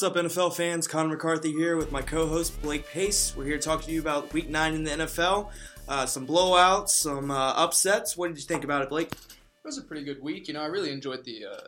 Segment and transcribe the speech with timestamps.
[0.00, 0.88] What's up, NFL fans?
[0.88, 3.34] Connor McCarthy here with my co-host Blake Pace.
[3.36, 5.50] We're here to talk to you about Week Nine in the NFL,
[5.90, 8.16] uh, some blowouts, some uh, upsets.
[8.16, 9.10] What did you think about it, Blake?
[9.12, 10.48] It was a pretty good week.
[10.48, 11.66] You know, I really enjoyed the uh,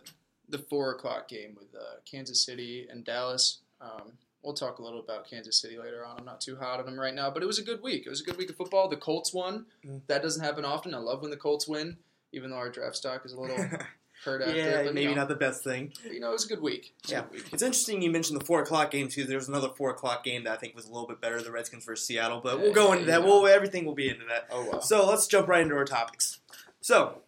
[0.49, 3.59] the four o'clock game with uh, Kansas City and Dallas.
[3.81, 4.13] Um,
[4.43, 6.19] we'll talk a little about Kansas City later on.
[6.19, 8.07] I'm not too hot on them right now, but it was a good week.
[8.07, 8.89] It was a good week of football.
[8.89, 9.67] The Colts won.
[9.85, 10.03] Mm.
[10.07, 10.95] That doesn't happen often.
[10.95, 11.97] I love when the Colts win,
[12.33, 13.57] even though our draft stock is a little
[14.25, 14.57] hurt after.
[14.57, 15.93] yeah, but, maybe you know, not the best thing.
[16.05, 16.95] You know, it was a good week.
[17.05, 17.45] It Yeah, good week.
[17.53, 19.25] it's interesting you mentioned the four o'clock game too.
[19.25, 21.51] There was another four o'clock game that I think was a little bit better, the
[21.51, 22.41] Redskins versus Seattle.
[22.43, 23.21] But we'll Yeah, go yeah, into that.
[23.21, 23.27] yeah.
[23.27, 24.47] We'll everything will be into that.
[24.51, 24.81] Oh wow.
[24.81, 26.41] So let's jump right into our topics.
[26.81, 27.19] So,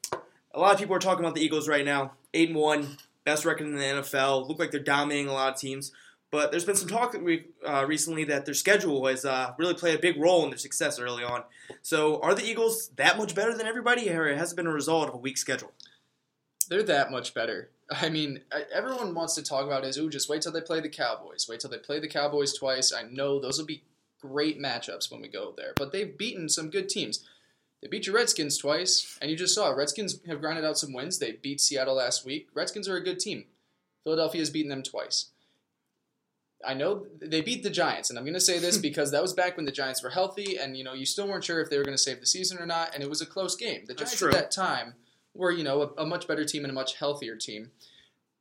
[0.53, 2.13] a lot of people are talking about the Eagles right now.
[2.33, 4.49] Eight and one, best record in the NFL.
[4.49, 5.93] Look like they're dominating a lot of teams.
[6.31, 7.15] But there's been some talk
[7.65, 10.99] uh, recently that their schedule has uh, really played a big role in their success
[10.99, 11.45] early on.
[11.83, 15.09] So, are the Eagles that much better than everybody, or has it been a result
[15.09, 15.71] of a weak schedule?
[16.67, 17.71] They're that much better.
[17.91, 20.81] I mean, I- everyone wants to talk about is, ooh, just wait till they play
[20.81, 21.47] the Cowboys.
[21.49, 22.93] Wait till they play the Cowboys twice.
[22.93, 23.85] I know those will be
[24.21, 25.75] great matchups when we go there.
[25.77, 27.25] But they've beaten some good teams.
[27.83, 29.69] They beat your Redskins twice, and you just saw.
[29.71, 31.19] Redskins have grinded out some wins.
[31.19, 32.49] They beat Seattle last week.
[32.55, 33.45] Redskins are a good team.
[34.05, 35.27] Philadelphia has beaten them twice.
[36.67, 39.35] I know they beat the Giants, and I'm going to say this because that was
[39.35, 41.77] back when the Giants were healthy, and you know you still weren't sure if they
[41.77, 43.85] were going to save the season or not, and it was a close game.
[43.87, 44.95] The Giants at that time
[45.35, 47.71] were you know a, a much better team and a much healthier team.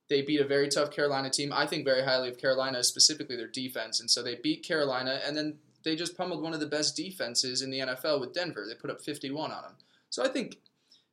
[0.09, 1.51] They beat a very tough Carolina team.
[1.53, 5.35] I think very highly of Carolina, specifically their defense, and so they beat Carolina, and
[5.35, 8.65] then they just pummeled one of the best defenses in the NFL with Denver.
[8.67, 9.75] They put up 51 on them.
[10.09, 10.57] So I think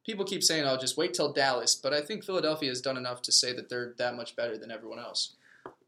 [0.04, 3.22] people keep saying, "I'll just wait till Dallas," but I think Philadelphia has done enough
[3.22, 5.36] to say that they're that much better than everyone else.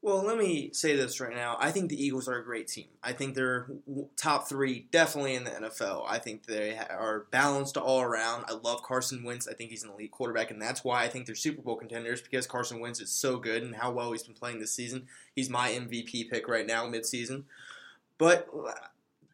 [0.04, 1.56] Well, let me say this right now.
[1.60, 2.88] I think the Eagles are a great team.
[3.04, 3.68] I think they're
[4.16, 6.04] top three, definitely in the NFL.
[6.08, 8.46] I think they are balanced all around.
[8.48, 9.46] I love Carson Wentz.
[9.46, 12.20] I think he's an elite quarterback, and that's why I think they're Super Bowl contenders
[12.20, 15.06] because Carson Wentz is so good and how well he's been playing this season.
[15.36, 17.44] He's my MVP pick right now, midseason.
[18.18, 18.72] But uh,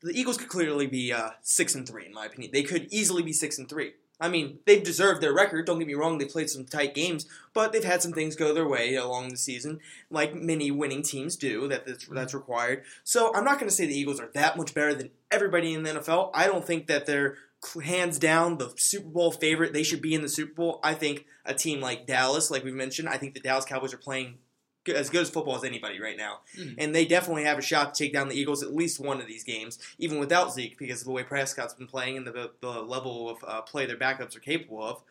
[0.03, 2.50] the Eagles could clearly be uh, six and three, in my opinion.
[2.53, 3.95] They could easily be six and three.
[4.21, 5.67] I mean, they've deserved their record.
[5.67, 8.53] Don't get me wrong; they played some tight games, but they've had some things go
[8.53, 9.81] their way along the season
[10.11, 11.69] like many winning teams do.
[11.69, 12.15] That that's, mm-hmm.
[12.15, 12.84] that's required.
[13.05, 15.83] So I'm not going to say the Eagles are that much better than everybody in
[15.83, 16.31] the NFL.
[16.34, 17.37] I don't think that they're
[17.83, 19.73] hands down the Super Bowl favorite.
[19.73, 20.81] They should be in the Super Bowl.
[20.83, 23.99] I think a team like Dallas, like we mentioned, I think the Dallas Cowboys are
[23.99, 24.39] playing
[24.97, 26.75] as good as football as anybody right now, Mhm.
[26.78, 29.26] and they definitely have a shot to take down the Eagles at least one of
[29.26, 32.82] these games, even without Zeke, because of the way Prescott's been playing and the the
[32.82, 35.03] level of uh, play their backups are capable of.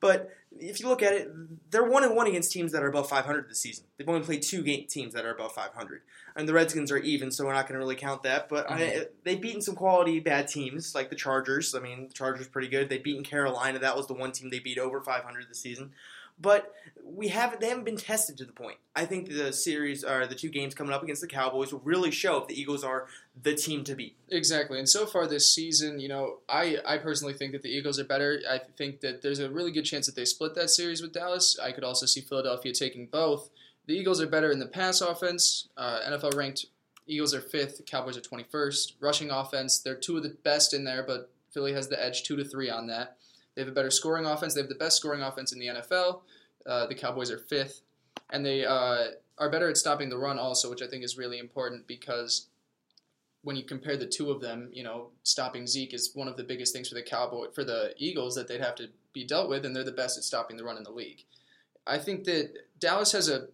[0.00, 1.30] But if you look at it,
[1.70, 3.84] they're one and one against teams that are above 500 this season.
[3.96, 6.02] They've only played two game teams that are above 500,
[6.34, 8.48] and the Redskins are even, so we're not going to really count that.
[8.48, 11.74] But I, they've beaten some quality bad teams like the Chargers.
[11.74, 12.88] I mean, the Chargers pretty good.
[12.88, 13.78] They've beaten Carolina.
[13.78, 15.92] That was the one team they beat over 500 this season.
[16.38, 18.78] But we haven't they haven't been tested to the point.
[18.94, 22.10] I think the series or the two games coming up against the Cowboys will really
[22.10, 23.06] show if the Eagles are
[23.40, 24.16] the team to beat.
[24.28, 24.78] Exactly.
[24.78, 28.04] And so far this season, you know, I, I personally think that the Eagles are
[28.04, 28.40] better.
[28.50, 31.58] I think that there's a really good chance that they split that series with Dallas.
[31.62, 33.50] I could also see Philadelphia taking both.
[33.86, 35.68] The Eagles are better in the pass offense.
[35.76, 36.66] Uh, NFL ranked
[37.06, 38.94] Eagles are fifth, Cowboys are 21st.
[39.00, 42.36] Rushing offense, they're two of the best in there, but Philly has the edge two
[42.36, 43.16] to three on that.
[43.56, 44.54] They have a better scoring offense.
[44.54, 46.20] They have the best scoring offense in the NFL.
[46.66, 47.80] Uh, the Cowboys are fifth.
[48.30, 49.06] And they uh,
[49.38, 52.48] are better at stopping the run also, which I think is really important because
[53.42, 56.42] when you compare the two of them, you know, stopping Zeke is one of the
[56.42, 59.64] biggest things for the Cowboy for the Eagles that they'd have to be dealt with,
[59.64, 61.22] and they're the best at stopping the run in the league.
[61.86, 63.46] I think that Dallas has a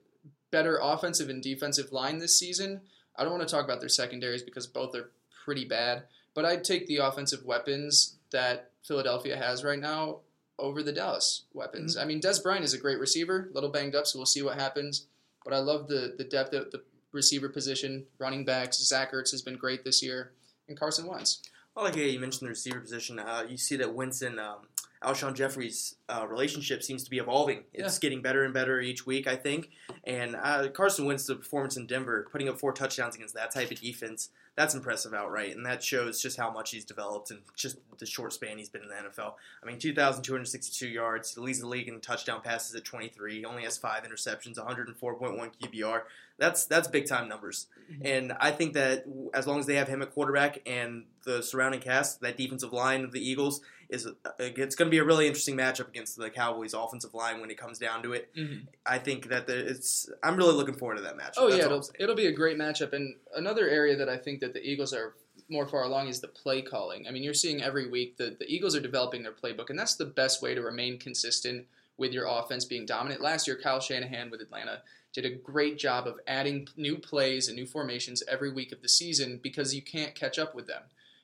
[0.51, 2.81] better offensive and defensive line this season.
[3.17, 5.11] I don't want to talk about their secondaries because both are
[5.45, 10.21] pretty bad, but I'd take the offensive weapons that Philadelphia has right now
[10.59, 11.97] over the Dallas weapons.
[11.97, 14.43] I mean, Dez Bryant is a great receiver, a little banged up, so we'll see
[14.43, 15.07] what happens.
[15.45, 16.83] But I love the the depth at the
[17.13, 18.79] receiver position, running backs.
[18.79, 20.33] Zach Ertz has been great this year,
[20.69, 21.43] and Carson Wentz.
[21.75, 23.19] Well, like you mentioned the receiver position.
[23.19, 24.59] Uh, you see that Winston, um,
[25.03, 27.65] Alshon Jeffery's uh, relationship seems to be evolving.
[27.73, 29.71] It's getting better and better each week, I think.
[30.05, 33.81] And uh, Carson Wentz's performance in Denver, putting up four touchdowns against that type of
[33.81, 35.57] defense, that's impressive outright.
[35.57, 38.83] And that shows just how much he's developed in just the short span he's been
[38.83, 39.35] in the NFL.
[39.63, 41.35] I mean, 2,262 yards.
[41.35, 43.39] He leads the league in touchdown passes at 23.
[43.39, 46.03] He only has five interceptions, 104.1 QBR.
[46.39, 47.67] That's that's big time numbers.
[47.91, 48.07] Mm-hmm.
[48.07, 51.81] And I think that as long as they have him at quarterback and the surrounding
[51.81, 55.27] cast, that defensive line of the Eagles is uh, it's going to be a really
[55.27, 58.35] interesting matchup against the Cowboys offensive line when it comes down to it.
[58.35, 58.67] Mhm.
[58.87, 61.35] I think that the, it's I'm really looking forward to that matchup.
[61.37, 62.93] Oh That's yeah, it'll, it'll be a great matchup.
[62.93, 65.15] And another area that I think that the Eagles are
[65.49, 67.07] more far along is the play calling.
[67.07, 69.97] I mean, you're seeing every week that the Eagles are developing their playbook, and that's
[69.97, 71.67] the best way to remain consistent
[71.99, 73.21] with your offense being dominant.
[73.21, 74.83] Last year, Kyle Shanahan with Atlanta
[75.13, 78.89] did a great job of adding new plays and new formations every week of the
[78.89, 80.83] season because you can't catch up with them.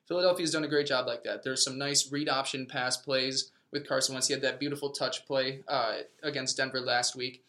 [0.08, 1.42] Philadelphia's done a great job like that.
[1.44, 4.26] There's some nice read option pass plays with Carson Wentz.
[4.28, 7.44] He had that beautiful touch play uh, against Denver last week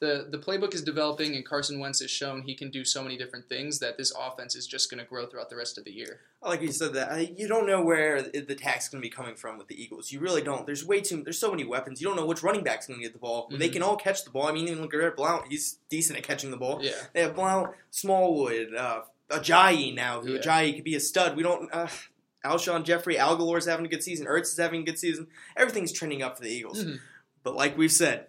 [0.00, 3.16] the the playbook is developing, and Carson Wentz has shown he can do so many
[3.16, 5.92] different things that this offense is just going to grow throughout the rest of the
[5.92, 6.20] year.
[6.42, 9.56] like you said that you don't know where the attack's going to be coming from
[9.56, 10.10] with the Eagles.
[10.12, 10.66] You really don't.
[10.66, 11.22] There's way too.
[11.22, 12.00] There's so many weapons.
[12.02, 13.48] You don't know which running back's going to get the ball.
[13.50, 13.72] They Mhm.
[13.72, 14.48] can all catch the ball.
[14.48, 15.46] I mean, even look at Blount.
[15.48, 16.80] He's decent at catching the ball.
[16.82, 19.02] Yeah, They have Blount, Smallwood, uh,
[19.38, 20.20] Ajayi now.
[20.20, 20.40] Who Yeah.
[20.40, 21.36] Ajayi could be a stud.
[21.36, 21.68] We don't.
[21.72, 21.88] Uh,
[22.44, 24.26] Alshon Jeffery, Agholor's having a good season.
[24.26, 25.28] Ertz is having a good season.
[25.56, 26.84] Everything's trending up for the Eagles.
[26.84, 27.00] Mhm.
[27.42, 28.26] But like we've said,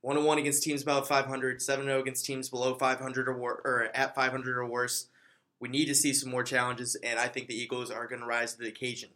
[0.00, 3.90] one one against teams above 500, 7 0 against teams below 500 or, wor- or
[3.94, 5.08] at 500 or worse.
[5.60, 8.26] We need to see some more challenges, and I think the Eagles are going to
[8.26, 9.10] rise to the occasion.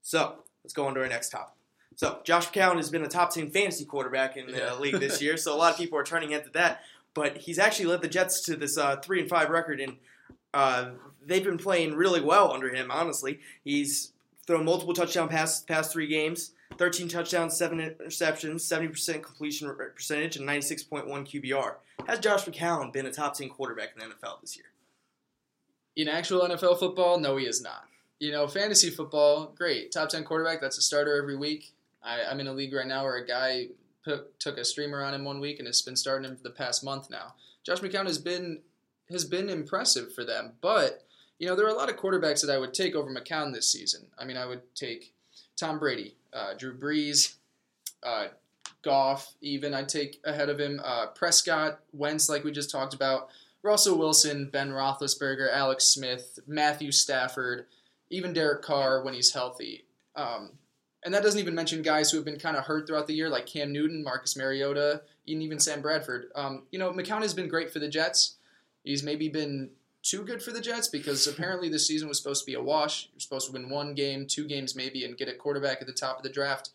[0.00, 1.54] So let's go on to our next topic.
[1.96, 4.74] So Josh McCown has been a top 10 fantasy quarterback in the Yeah.
[4.74, 6.82] league this year, so a lot of people are turning head to that.
[7.14, 9.98] But he's actually led the Jets to this uh, three and five record, and
[10.54, 10.90] uh,
[11.24, 12.90] they've been playing really well under him.
[12.90, 14.12] Honestly, he's
[14.46, 16.52] thrown multiple touchdown passes past three games.
[16.78, 21.74] 13 touchdowns, 7 interceptions, 70% completion percentage, and 96.1 QBR.
[22.06, 24.72] Has Josh McCown been a top 10 quarterback in the NFL this year?
[25.96, 27.84] in actual NFL football, no, he is not.
[28.18, 30.60] You know, fantasy football, great, top ten quarterback.
[30.60, 31.72] That's a starter every week.
[32.02, 33.68] I, I'm in a league right now where a guy
[34.04, 36.50] put, took a streamer on him one week and has been starting him for the
[36.50, 37.34] past month now.
[37.64, 38.60] Josh McCown has been
[39.12, 41.04] has been impressive for them, but
[41.38, 43.70] you know there are a lot of quarterbacks that I would take over McCown this
[43.70, 44.06] season.
[44.18, 45.12] I mean, I would take
[45.56, 47.34] Tom Brady, uh, Drew Brees,
[48.02, 48.28] uh,
[48.82, 50.80] Goff, even I'd take ahead of him.
[50.84, 53.28] Uh, Prescott, Wentz, like we just talked about.
[53.62, 57.66] Russell Wilson, Ben Roethlisberger, Alex Smith, Matthew Stafford,
[58.10, 59.84] even Derek Carr when he's healthy.
[60.16, 60.50] Um,
[61.04, 63.28] and that doesn't even mention guys who have been kind of hurt throughout the year,
[63.28, 66.26] like Cam Newton, Marcus Mariota, and even Sam Bradford.
[66.34, 68.36] Um, you know, McCown has been great for the Jets.
[68.84, 69.70] He's maybe been
[70.02, 73.08] too good for the Jets because apparently this season was supposed to be a wash.
[73.12, 75.92] You're supposed to win one game, two games maybe, and get a quarterback at the
[75.92, 76.70] top of the draft.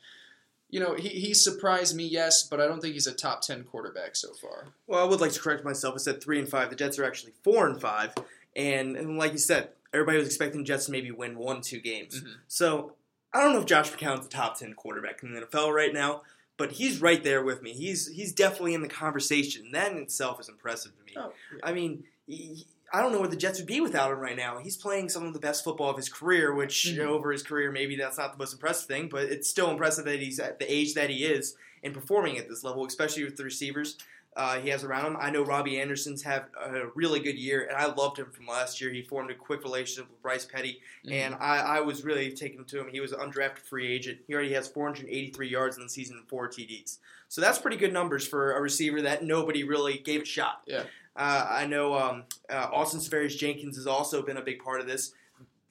[0.70, 3.64] You know, he, he surprised me, yes, but I don't think he's a top 10
[3.66, 4.68] quarterback so far.
[4.86, 5.96] Well, I would like to correct myself.
[5.96, 6.70] I said 3 and 5.
[6.70, 8.14] The Jets are actually 4 and 5.
[8.56, 11.80] And, and like you said, everybody was expecting the Jets to maybe win one, two
[11.80, 12.22] games.
[12.22, 12.34] Mhm.
[12.48, 12.94] So
[13.34, 16.24] I don't know if Josh McCown's a top 10 quarterback in the NFL right now,
[16.58, 17.74] but he's right there with me.
[17.74, 19.72] He's he's definitely in the conversation.
[19.72, 21.14] That in itself is impressive to me.
[21.16, 21.32] Oh,
[21.64, 24.60] I mean, he, I don't know where the Jets would be without him right now.
[24.60, 27.00] He's playing some of the best football of his career, which Mhm.
[27.06, 30.20] over his career, maybe that's not the most impressive thing, but it's still impressive that
[30.20, 33.44] he's at the age that he is and performing at this level, especially with the
[33.44, 33.98] receivers
[34.38, 35.18] uh, he has around him.
[35.20, 38.80] I know Robbie Anderson's had a really good year, and I loved him from last
[38.80, 38.92] year.
[38.92, 41.12] He formed a quick relationship with Bryce Petty, Mhm.
[41.12, 42.88] and I, I was really taken to him.
[42.90, 44.20] He was an undrafted free agent.
[44.28, 47.00] He already has 483 yards in the season and four TDs.
[47.30, 50.62] So that's pretty good numbers for a receiver that nobody really gave a shot.
[50.68, 50.84] Yeah.
[51.16, 55.14] Uh, I know um, uh, Austin Seferian-Jenkins has also been a big part of this.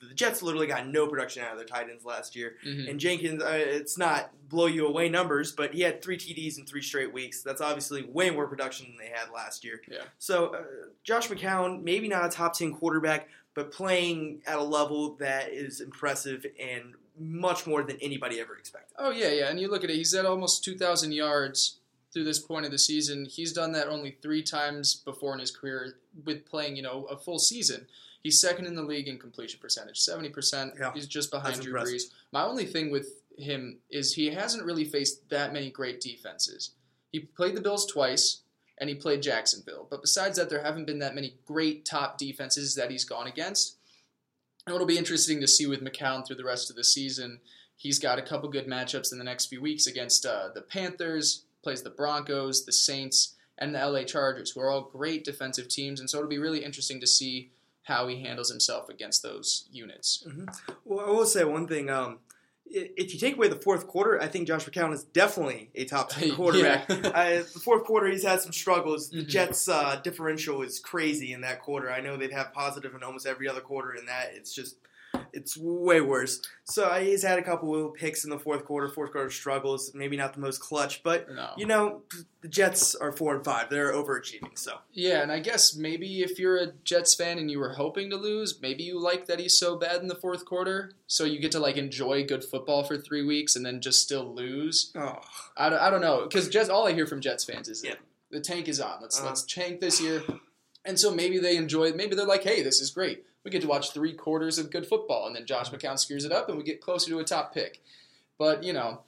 [0.01, 2.57] The Jets literally got no production out of their tight ends last year.
[2.65, 2.91] Mhm.
[2.91, 6.67] And Jenkins, uh, it's not blow you away numbers, but he had three TDs in
[6.67, 7.43] three straight weeks.
[7.43, 9.81] That's obviously way more production than they had last year.
[9.91, 10.03] Yeah.
[10.19, 10.63] So uh,
[11.03, 15.81] Josh McCown, maybe not a top ten quarterback, but playing at a level that is
[15.81, 18.95] impressive and much more than anybody ever expected.
[18.99, 19.49] Oh yeah, yeah.
[19.49, 21.79] And you look at it; he's at almost two thousand yards
[22.13, 23.25] through this point of the season.
[23.25, 27.17] He's done that only three times before in his career with playing, you know, a
[27.17, 27.87] full season.
[28.27, 30.75] He's second in the league in completion percentage, seventy percent.
[30.77, 31.75] Yeah, He's just behind Drew.
[31.75, 32.11] Brees.
[32.33, 36.73] My only thing with him is he hasn't really faced that many great defenses.
[37.13, 38.41] He played the Bills twice,
[38.79, 39.87] and he played Jacksonville.
[39.89, 43.77] But besides that, there haven't been that many great top defenses that he's gone against.
[44.67, 47.39] And it'll be interesting to see with McCown through the rest of the season.
[47.77, 51.45] He's got a couple good matchups in the next few weeks against uh, the Panthers,
[51.63, 56.01] plays the Broncos, the Saints, and the LA Chargers, who are all great defensive teams.
[56.01, 57.53] And so it'll be really interesting to see
[57.87, 60.27] how he handles himself against those units.
[60.85, 61.89] Well, I will say one thing.
[61.89, 62.19] Um,
[62.69, 66.09] if you take away the fourth quarter, I think Josh McCown is definitely a top
[66.11, 66.35] ten Yeah.
[66.35, 66.91] quarterback.
[66.91, 69.09] uh, the fourth quarter, he's had some struggles.
[69.11, 69.29] The Mhm.
[69.29, 71.89] Jets' uh, differential is crazy in that quarter.
[71.91, 73.95] I know they'd have positive in almost every other quarter.
[73.95, 74.77] In that, it's just
[75.37, 76.41] It's way worse.
[76.65, 78.89] So he's had a couple of picks in the fourth quarter.
[78.89, 79.93] Fourth quarter struggles.
[79.95, 81.51] Maybe not the most clutch, but No.
[81.59, 82.03] you know
[82.41, 83.69] the Jets are four and five.
[83.69, 84.59] They're overachieving.
[84.59, 88.09] So Yeah, and I guess maybe if you're a Jets fan and you were hoping
[88.11, 91.39] to lose, maybe you like that he's so bad in the fourth quarter, so you
[91.39, 94.91] get to like enjoy good football for three weeks and then just still lose.
[94.97, 95.21] oh,
[95.57, 96.71] I don't, I don't know because Jets.
[96.71, 97.97] All I hear from Jets fans is Yeah.
[98.31, 99.01] the tank is on.
[99.03, 99.27] Let's Uh.
[99.27, 100.23] let's tank this year,
[100.85, 101.93] and so maybe they enjoy.
[101.93, 103.25] Maybe they're like, hey, this is great.
[103.47, 106.33] We get to watch three quarters of good football, and then Josh McCown screws it
[106.33, 107.81] up, and we get closer to a top pick.
[108.39, 109.03] But you know,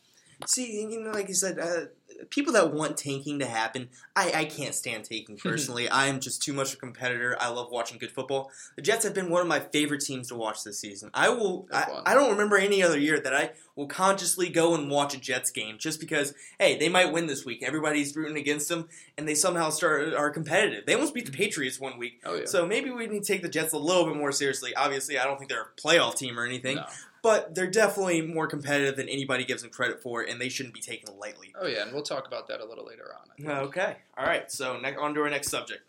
[0.46, 1.86] see, you know, like you said, uh,
[2.30, 5.88] people that want tanking to happen, I, I can't stand tanking personally.
[5.88, 7.36] I am just too much a competitor.
[7.40, 8.50] I love watching good football.
[8.76, 11.10] The Jets have been one of my favorite teams to watch this season.
[11.14, 11.66] I will.
[11.72, 12.02] I.
[12.06, 15.50] I don't remember any other year that I will consciously go and watch a Jets
[15.50, 16.34] game just because.
[16.58, 17.62] Hey, they might win this week.
[17.62, 20.86] Everybody's rooting against them, and they somehow start are competitive.
[20.86, 22.20] They almost beat the Patriots one week.
[22.24, 24.74] oh yeah, So maybe we need to take the Jets a little bit more seriously.
[24.74, 26.86] Obviously, I don't think they're a playoff team or anything, No.
[27.28, 30.80] But they're definitely more competitive than anybody gives them credit for, and they shouldn't be
[30.80, 31.52] taken lightly.
[31.60, 33.50] oh yeah, and we'll talk about that a little later on.
[33.66, 34.50] Okay, all right.
[34.50, 35.82] So ne- on to our next subject.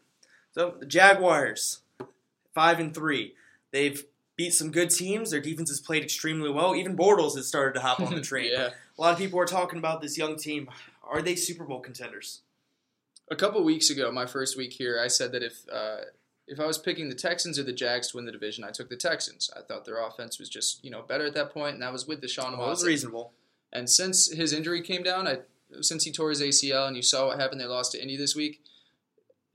[0.51, 1.79] So the Jaguars,
[2.53, 3.35] five and three,
[3.71, 4.03] they've
[4.35, 5.31] beat some good teams.
[5.31, 6.75] Their defense has played extremely well.
[6.75, 8.49] Even Bortles has started to hop on the train.
[8.51, 8.69] yeah.
[8.97, 10.69] A lot of people are talking about this young team.
[11.09, 12.41] Are they Super Bowl contenders?
[13.31, 15.97] A couple weeks ago, my first week here, I said that if uh,
[16.49, 18.89] if I was picking the Texans or the Jags to win the division, I took
[18.89, 19.49] the Texans.
[19.55, 22.07] I thought their offense was just you know better at that point, and that was
[22.07, 22.87] with Deshaun Well, it's Watson.
[22.87, 23.33] reasonable.
[23.71, 25.39] And since his injury came down, I
[25.81, 28.35] since he tore his ACL, and you saw what happened, they lost to Indy this
[28.35, 28.61] week.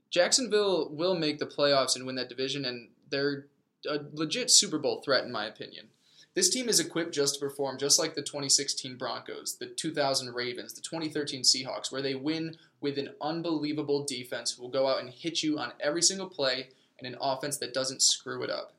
[0.09, 3.47] Jacksonville will make the playoffs and win that division, and they're
[3.87, 5.87] a legit Super Bowl threat, in my opinion.
[6.35, 10.73] This team is equipped just to perform just like the 2016 Broncos, the 2000 Ravens,
[10.73, 15.09] the 2013 Seahawks, where they win with an unbelievable defense who will go out and
[15.09, 18.73] hit you on every single play and an offense that doesn't screw it up.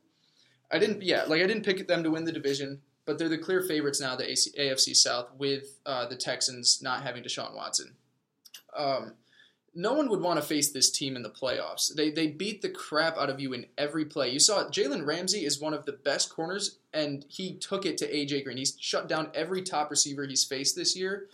[0.70, 3.38] I didn't, yeah, like I didn't pick them to win the division, but they're the
[3.38, 7.94] clear favorites now, the AFC South, with uh, the Texans not having Deshaun Watson.
[8.76, 9.12] Um,
[9.76, 11.94] no one would want to face this team in the playoffs.
[11.94, 14.30] They they beat the crap out of you in every play.
[14.30, 14.68] You saw.
[14.70, 18.56] Jalen Ramsey is one of the best corners, and he took it to AJ Green.
[18.56, 21.26] He's shut down every top receiver he's faced this year.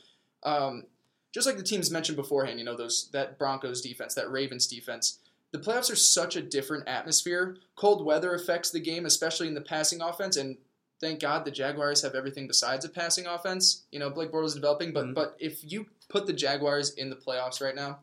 [0.43, 0.85] Um,
[1.33, 5.21] just like the teams mentioned beforehand, you know those that Broncos defense, that Ravens defense.
[5.53, 7.57] The playoffs are such a different atmosphere.
[7.77, 10.57] Cold weather affects the game, especially in the passing offense, and
[11.01, 13.85] thank God the Jaguars have everything besides a passing offense.
[13.93, 15.15] You know, Blake Bortles is developing, but Mhm.
[15.15, 18.01] but if you put the Jaguars in the playoffs right now,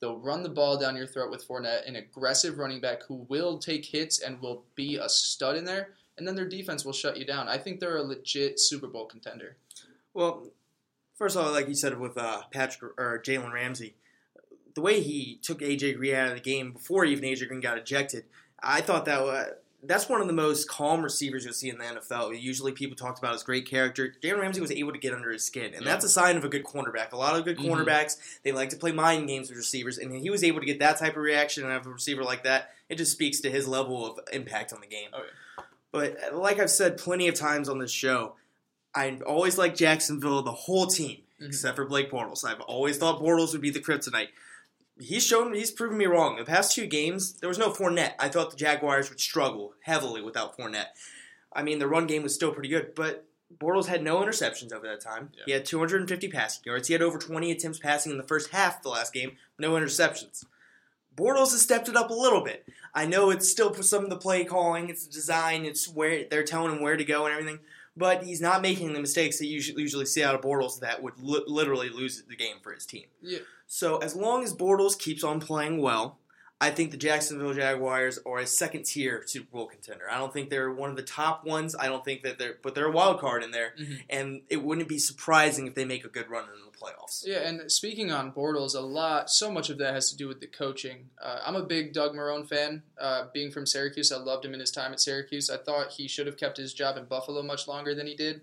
[0.00, 3.58] they'll run the ball down your throat with Fournette, an aggressive running back who will
[3.58, 7.16] take hits and will be a stud in there, and then their defense will shut
[7.16, 7.48] you down.
[7.48, 9.56] I think they're a legit Super Bowl contender.
[10.14, 10.48] Well,
[11.14, 13.96] first of all, like you said with uh, Patrick or Jalen Ramsey,
[14.74, 17.78] the way he took AJ Green out of the game before even AJ Green got
[17.78, 18.24] ejected,
[18.62, 19.44] I thought that uh,
[19.84, 22.40] that's one of the most calm receivers you'll see in the NFL.
[22.40, 24.14] Usually, people talked about his great character.
[24.22, 25.90] Jalen Ramsey was able to get under his skin, and Yeah.
[25.92, 27.12] that's a sign of a good cornerback.
[27.12, 27.66] A lot of good Mhm.
[27.66, 30.78] cornerbacks they like to play mind games with receivers, and he was able to get
[30.78, 32.70] that type of reaction and have a receiver like that.
[32.88, 35.08] It just speaks to his level of impact on the game.
[35.12, 35.24] Oh,
[35.90, 38.36] But uh, like I've said plenty of times on this show,
[38.94, 41.48] I always like Jacksonville, the whole team, Mhm.
[41.48, 42.44] except for Blake Bortles.
[42.44, 44.28] I've always thought Bortles would be the kryptonite.
[45.02, 46.36] He's shown, he's proven me wrong.
[46.36, 48.14] The past two games, there was no Fournette.
[48.18, 50.88] I thought the Jaguars would struggle heavily without Fournette.
[51.52, 53.26] I mean, the run game was still pretty good, but
[53.58, 55.30] Bortles had no interceptions over that time.
[55.34, 55.42] Yeah.
[55.46, 56.88] He had 250 passing yards.
[56.88, 59.72] He had over 20 attempts passing in the first half of the last game, no
[59.72, 60.44] interceptions.
[61.14, 62.66] Bortles has stepped it up a little bit.
[62.94, 66.24] I know it's still for some of the play calling, it's the design, it's where
[66.30, 67.60] they're telling him where to go and everything,
[67.96, 71.14] but he's not making the mistakes that you usually see out of Bortles that would
[71.18, 73.04] li- literally lose the game for his team.
[73.20, 73.40] Yeah.
[73.66, 76.18] So as long as Bortles keeps on playing well,
[76.62, 80.08] I think the Jacksonville Jaguars are a second tier Super Bowl contender.
[80.08, 81.74] I don't think they're one of the top ones.
[81.74, 84.02] I don't think that they're, but they're a wild card in there, Mhm.
[84.08, 87.26] and it wouldn't be surprising if they make a good run in the playoffs.
[87.26, 90.40] Yeah, and speaking on Bortles, a lot, so much of that has to do with
[90.40, 91.10] the coaching.
[91.20, 92.84] Uh, I'm a big Doug Marrone fan.
[92.96, 95.50] Uh, being from Syracuse, I loved him in his time at Syracuse.
[95.50, 98.40] I thought he should have kept his job in Buffalo much longer than he did.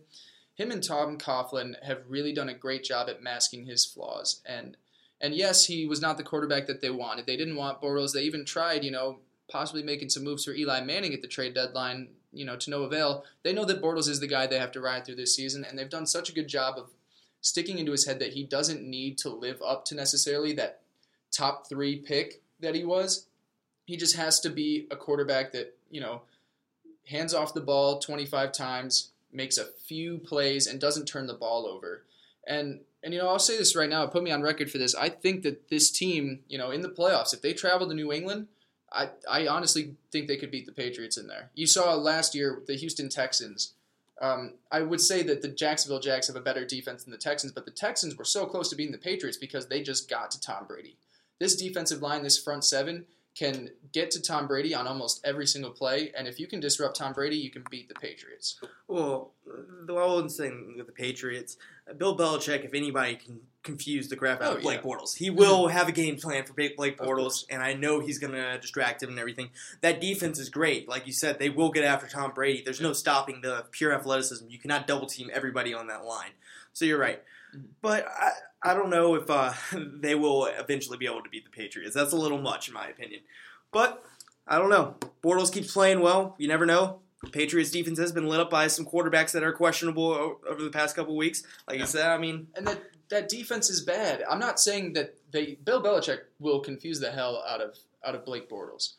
[0.55, 4.41] Him and Tom Coughlin have really done a great job at masking his flaws.
[4.45, 4.75] And
[5.21, 7.25] and yes, he was not the quarterback that they wanted.
[7.25, 8.13] They didn't want Bortles.
[8.13, 9.19] They even tried, you know,
[9.51, 12.83] possibly making some moves for Eli Manning at the trade deadline, you know, to no
[12.83, 13.25] avail.
[13.43, 15.77] They know that Bortles is the guy they have to ride through this season, and
[15.77, 16.91] they've done such a good job of
[17.41, 20.81] sticking into his head that he doesn't need to live up to necessarily that
[21.31, 23.27] top three pick that he was.
[23.85, 26.21] He just has to be a quarterback that, you know,
[27.07, 31.65] hands off the ball 25 times, makes a few plays, and doesn't turn the ball
[31.65, 32.03] over.
[32.47, 34.93] And and you know, I'll say this right now, put me on record for this.
[34.95, 38.11] I think that this team, you know, in the playoffs, if they travel to New
[38.11, 38.47] England,
[38.91, 41.51] I, I honestly think they could beat the Patriots in there.
[41.53, 43.73] You saw last year the Houston Texans.
[44.21, 47.53] Um, I would say that the Jacksonville Jags have a better defense than the Texans,
[47.53, 50.41] but the Texans were so close to beating the Patriots because they just got to
[50.41, 50.97] Tom Brady.
[51.39, 53.05] This defensive line, this front seven,
[53.35, 56.97] can get to Tom Brady on almost every single play, and if you can disrupt
[56.97, 58.59] Tom Brady, you can beat the Patriots.
[58.87, 59.31] Well,
[59.85, 61.55] the one thing with the Patriots,
[61.97, 64.89] Bill Belichick, if anybody can confuse the crap out Oh, of Blake yeah.
[64.89, 68.33] Bortles, he will have a game plan for Blake Bortles, and I know he's going
[68.33, 69.49] to distract him and everything.
[69.81, 70.89] That defense is great.
[70.89, 72.61] Like you said, they will get after Tom Brady.
[72.63, 74.47] There's no stopping the pure athleticism.
[74.49, 76.31] You cannot double team everybody on that line.
[76.73, 77.23] So you're right.
[77.55, 77.63] Mhm.
[77.81, 78.31] But I,
[78.61, 81.95] I don't know if uh, they will eventually be able to beat the Patriots.
[81.95, 83.21] That's a little much, in my opinion.
[83.71, 84.03] But
[84.47, 84.95] I don't know.
[85.23, 86.35] Bortles keeps playing well.
[86.37, 86.99] You never know.
[87.31, 90.95] Patriots defense has been lit up by some quarterbacks that are questionable over the past
[90.95, 91.43] couple weeks.
[91.67, 91.81] Like Yeah.
[91.83, 94.23] you said, I mean, And that that defense is bad.
[94.29, 98.23] I'm not saying that they Bill Belichick will confuse the hell out of out of
[98.25, 98.93] Blake Bortles.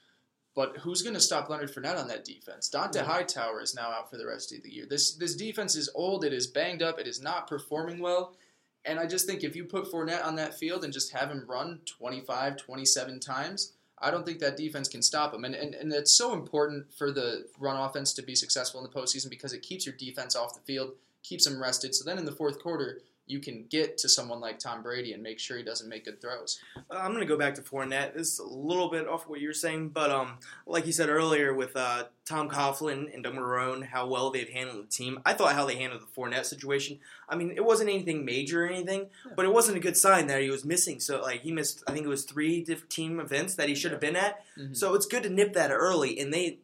[0.54, 2.68] But who's going to stop Leonard Fournette on that defense?
[2.68, 3.04] Dante Yeah.
[3.06, 4.84] Hightower is now out for the rest of the year.
[4.88, 6.24] This this defense is old.
[6.24, 6.98] It is banged up.
[7.00, 8.36] It is not performing well.
[8.84, 11.44] And I just think if you put Fournette on that field and just have him
[11.46, 15.44] run 25, 27 times, I don't think that defense can stop him.
[15.44, 18.98] And, and, and it's so important for the run offense to be successful in the
[18.98, 21.94] postseason because it keeps your defense off the field, keeps them rested.
[21.94, 25.22] So then in the fourth quarter, you can get to someone like Tom Brady and
[25.22, 26.60] make sure he doesn't make good throws.
[26.76, 28.14] Uh, I'm going to go back to Fournette.
[28.14, 31.08] This is a little bit off what you were saying, but um, like you said
[31.08, 35.20] earlier with uh, Tom Coughlin and Doug Marrone, how well they've handled the team.
[35.24, 36.98] I thought how they handled the Fournette situation.
[37.28, 39.06] I mean, it wasn't anything major or anything,
[39.36, 40.98] but it wasn't a good sign that he was missing.
[40.98, 43.92] So like he missed, I think it was three different team events that he should
[43.92, 44.44] have been at.
[44.58, 44.76] Mhm.
[44.76, 46.58] So it's good to nip that early, and they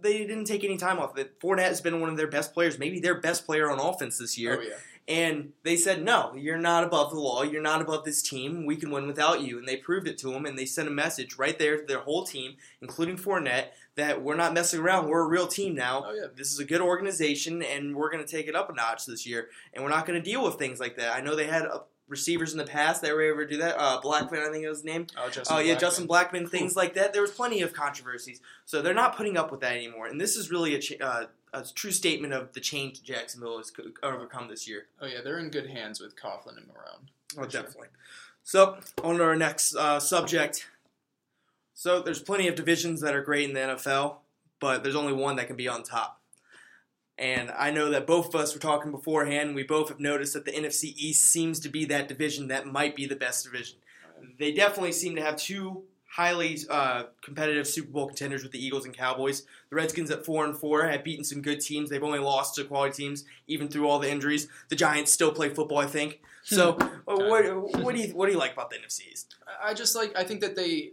[0.00, 1.40] they didn't take any time off of it.
[1.40, 4.38] Fournette has been one of their best players, maybe their best player on offense this
[4.38, 4.58] year.
[4.60, 4.74] Oh, yeah.
[5.08, 7.42] And they said, no, you're not above the law.
[7.42, 8.66] You're not above this team.
[8.66, 9.58] We can win without you.
[9.58, 11.98] And they proved it to him, and they sent a message right there to their
[11.98, 15.08] whole team, including Fournette, that we're not messing around.
[15.08, 16.04] We're a real team now.
[16.06, 16.26] Oh, yeah.
[16.34, 19.26] This is a good organization, and we're going to take it up a notch this
[19.26, 19.48] year.
[19.74, 21.14] And we're not going to deal with things like that.
[21.14, 23.76] I know they had uh, receivers in the past that were able to do that.
[23.76, 25.08] Uh, Blackmon, I think it was his name.
[25.18, 25.80] Oh, Justin Oh yeah, Blackmon.
[25.80, 27.12] Justin Blackmon, things like that.
[27.12, 30.06] There was plenty of controversies, so they're not putting up with that anymore.
[30.06, 33.72] And this is really a, ch- uh, a true statement of the change Jacksonville has
[34.02, 34.86] overcome this year.
[35.00, 35.20] Oh, yeah.
[35.22, 37.08] They're in good hands with Coughlin and Marrone.
[37.36, 37.62] Oh, For sure.
[37.62, 37.88] definitely.
[38.42, 40.68] So, on to our next uh, subject.
[41.74, 44.16] So, there's plenty of divisions that are great in the NFL,
[44.60, 46.20] but there's only one that can be on top.
[47.18, 49.54] And I know that both of us were talking beforehand.
[49.54, 52.96] We both have noticed that the NFC East seems to be that division that might
[52.96, 53.76] be the best division.
[54.38, 58.84] They definitely seem to have two highly uh, competitive Super Bowl contenders with the Eagles
[58.84, 59.46] and Cowboys.
[59.70, 61.88] The Redskins at four and four have beaten some good teams.
[61.88, 64.46] They've only lost to quality teams, even through all the injuries.
[64.68, 66.20] The Giants still play football, I think.
[66.42, 66.72] So,
[67.08, 69.24] uh, what, what do you what do you like about the NFCs?
[69.46, 70.12] I I just like.
[70.16, 70.92] I think that they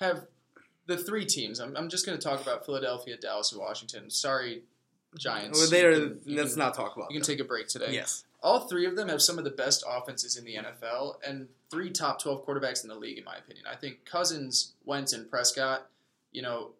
[0.00, 0.26] have
[0.86, 1.60] the three teams.
[1.60, 4.08] I'm, I'm just going to talk about Philadelphia, Dallas, and Washington.
[4.08, 4.62] Sorry,
[5.18, 5.58] Giants.
[5.60, 7.10] Well, they are, can- let's can- not talk about.
[7.10, 7.36] You can them.
[7.36, 7.92] take a break today.
[7.92, 8.24] yes.
[8.44, 11.90] All three of them have some of the best offenses in the NFL and three
[11.90, 13.64] top 12 quarterbacks in the league, in my opinion.
[13.66, 15.86] I think Cousins, Wentz, and Prescott,
[16.30, 16.72] you know,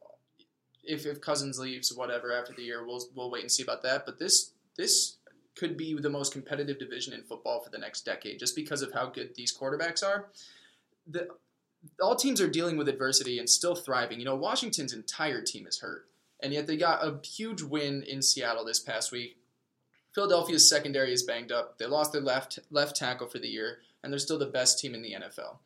[0.84, 4.04] if, if Cousins leaves, whatever, after the year, we'll, we'll wait and see about that.
[4.04, 5.16] But this this
[5.56, 8.92] could be the most competitive division in football for the next decade just because of
[8.92, 10.26] how good these quarterbacks are.
[11.06, 11.28] The,
[12.02, 14.18] all teams are dealing with adversity and still thriving.
[14.18, 16.08] You know, Washington's entire team is hurt,
[16.42, 19.38] and yet they got a huge win in Seattle this past week.
[20.14, 21.78] Philadelphia's secondary is banged up.
[21.78, 24.94] They lost their left left tackle for the year, and they're still the best team
[24.94, 25.58] in the NFL.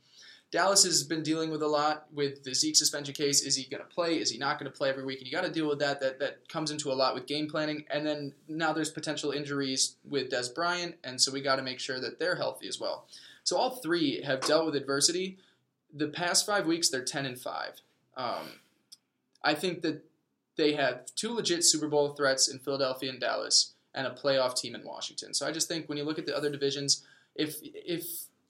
[0.50, 3.42] Dallas has been dealing with a lot with the Zeke suspension case.
[3.42, 4.18] Is he going to play?
[4.18, 5.18] Is he not going to play every week?
[5.18, 6.00] And you got to deal with that.
[6.00, 7.84] That that comes into a lot with game planning.
[7.90, 11.80] And then now there's potential injuries with Dez Bryant, and so we got to make
[11.80, 13.06] sure that they're healthy as well.
[13.44, 15.37] So all three have dealt with adversity.
[15.92, 17.82] The past five weeks, they're ten and five.
[18.16, 18.61] Um,
[19.42, 20.04] I think that
[20.56, 24.76] they have two legit Super Bowl threats in Philadelphia and Dallas, and a playoff team
[24.76, 25.34] in Washington.
[25.34, 28.06] So I just think when you look at the other divisions, if if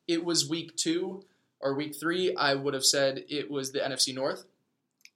[0.06, 1.24] it was week two
[1.58, 4.44] or week three, I would have said it was the NFC North.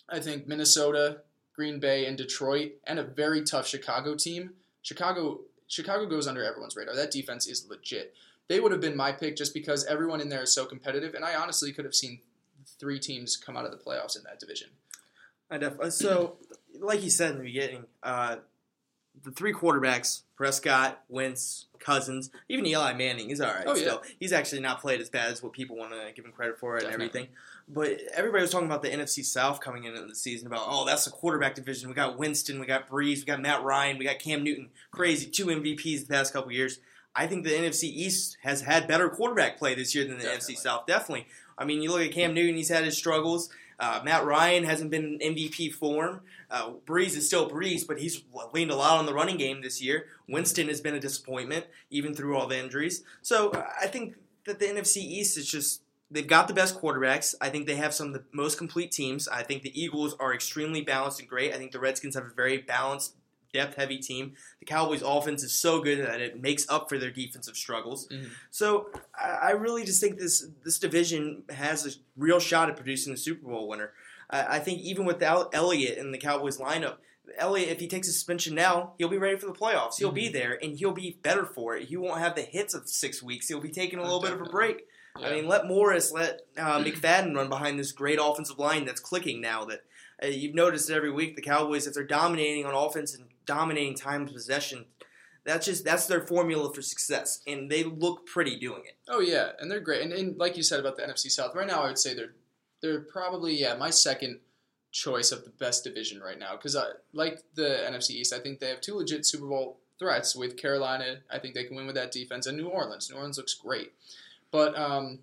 [0.09, 1.19] I think Minnesota,
[1.55, 4.55] Green Bay, and Detroit, and a very tough Chicago team.
[4.81, 6.97] Chicago Chicago goes under everyone's radar.
[6.97, 8.15] That defense is legit.
[8.49, 11.27] They would have been my pick just because everyone in there is so competitive, and
[11.27, 12.21] I honestly could have seen
[12.81, 14.69] three teams come out of the playoffs in that division.
[15.51, 15.91] I definitely.
[15.91, 16.39] So,
[16.81, 18.37] like you said in the beginning, uh,
[19.23, 23.29] the three quarterbacks: Prescott, Wentz, Cousins, even Eli Manning.
[23.29, 23.65] He's all right.
[23.67, 23.83] Oh, yeah.
[23.83, 26.59] Still, he's actually not played as bad as what people want to give him credit
[26.59, 27.07] for and Definitely.
[27.07, 27.29] everything.
[27.69, 31.05] But everybody was talking about the NFC South coming into the season about, oh, that's
[31.05, 31.89] the quarterback division.
[31.89, 34.71] We got Winston, we got Brees, we got Matt Ryan, we got Cam Newton.
[34.91, 36.81] Crazy, two MVPs the past couple years.
[37.15, 40.55] I think the NFC East has had better quarterback play this year than the Definitely.
[40.55, 40.87] NFC South.
[40.87, 41.27] Definitely.
[41.59, 43.51] I mean, you look at Cam Newton; he's had his struggles.
[43.83, 46.21] Uh, Matt Ryan hasn't been in MVP form.
[46.49, 48.23] Uh, Brees is still Brees, but he's
[48.55, 50.07] leaned a lot on the running game this year.
[50.29, 53.03] Winston has been a disappointment, even through all the injuries.
[53.23, 54.15] So I think
[54.47, 57.35] that the NFC East is just they've got the best quarterbacks.
[57.41, 59.27] I think they have some of the most complete teams.
[59.27, 61.53] I think the Eagles are extremely balanced and great.
[61.53, 63.17] I think the Redskins have a very balanced,
[63.53, 64.35] depth heavy team.
[64.61, 68.09] The Cowboys' offense is so good that it makes up for their defensive struggles.
[68.09, 68.31] Mhm.
[68.51, 73.13] So I I really just think this this division has a real shot at producing
[73.13, 73.93] a Super Bowl winner.
[74.31, 76.97] I I think even without Elliott in the Cowboys lineup,
[77.39, 79.97] Elliott, if he takes a suspension now, he'll be ready for the playoffs.
[79.99, 80.33] He'll be Mhm.
[80.33, 81.89] there, and he'll be better for it.
[81.89, 83.49] He won't have the hits of six weeks.
[83.49, 84.87] He'll be taking a little bit of a break.
[85.19, 85.27] Yeah.
[85.29, 89.41] I mean, let Morris, let uh, McFadden run behind this great offensive line that's clicking
[89.43, 89.65] now.
[89.67, 89.83] That
[90.23, 94.27] uh, you've noticed every week the Cowboys, if they're dominating on offense and dominating time
[94.27, 94.87] possession,
[95.45, 98.97] that's just that's their formula for success, and they look pretty doing it.
[99.09, 100.03] Oh yeah, and they're great.
[100.03, 102.35] And, and like you said about the NFC South, right now I would say they're
[102.81, 104.41] they're probably yeah my second
[104.93, 106.77] choice of the best division right now because
[107.13, 111.17] like the NFC East, I think they have two legit Super Bowl threats with Carolina.
[111.31, 113.11] I think they can win with that defense and New Orleans.
[113.11, 113.93] New Orleans looks great,
[114.53, 115.21] but um,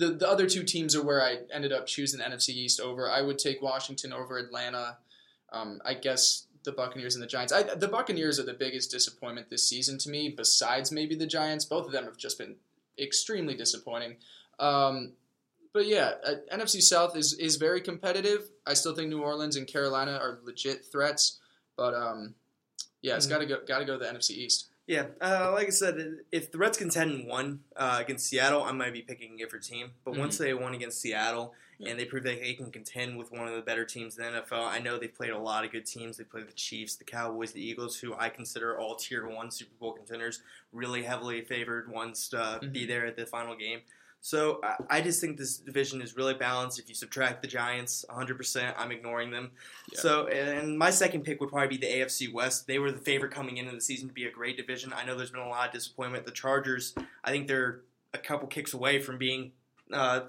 [0.00, 3.08] the the other two teams are where I ended up choosing NFC East over.
[3.10, 4.96] I would take Washington over Atlanta.
[5.52, 7.52] Um, I guess the Buccaneers and the Giants.
[7.52, 11.64] I, the Buccaneers are the biggest disappointment this season to me, besides maybe the Giants.
[11.64, 12.56] Both of them have just been
[12.98, 14.16] extremely disappointing.
[14.58, 15.12] Um,
[15.72, 18.50] but yeah, uh, NFC South is is very competitive.
[18.66, 21.38] I still think New Orleans and Carolina are legit threats,
[21.76, 22.34] but um,
[23.02, 23.30] yeah, it's Mhm.
[23.30, 24.69] got to go got to go to the NFC East.
[24.90, 28.92] Yeah, uh, like I said, if the Redskins hadn't won uh, against Seattle, I might
[28.92, 29.92] be picking a different team.
[30.04, 31.90] But once they won against Seattle Yeah.
[31.90, 34.40] and they proved that they can contend with one of the better teams in the
[34.40, 36.16] NFL, I know they've played a lot of good teams.
[36.16, 39.76] They played the Chiefs, the Cowboys, the Eagles, who I consider all Tier One Super
[39.78, 42.88] Bowl contenders, really heavily favored ones to uh, be Mhm.
[42.88, 43.82] there at the final game.
[44.22, 46.78] So I, just think this division is really balanced.
[46.78, 49.52] If you subtract the Giants, 100%, I'm ignoring them.
[49.92, 50.00] Yeah.
[50.00, 52.66] So, and my second pick would probably be the AFC West.
[52.66, 54.92] They were the favorite coming into the season to be a great division.
[54.92, 56.26] I know there's been a lot of disappointment.
[56.26, 57.80] The Chargers, I think they're
[58.12, 59.52] a couple kicks away from being
[59.90, 60.20] uh,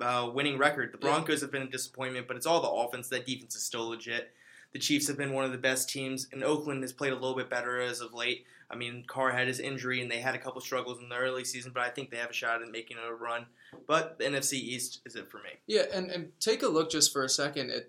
[0.00, 0.92] uh, winning record.
[0.92, 1.12] The Yeah.
[1.12, 3.08] Broncos have been a disappointment, but it's all the offense.
[3.08, 4.32] That defense is still legit.
[4.72, 7.34] The Chiefs have been one of the best teams, and Oakland has played a little
[7.34, 8.46] bit better as of late.
[8.70, 11.44] I mean, Carr had his injury, and they had a couple struggles in the early
[11.44, 13.46] season, but I think they have a shot at making a run.
[13.88, 15.50] But the NFC East is it for me.
[15.66, 17.70] Yeah, and, and take a look just for a second.
[17.70, 17.88] At,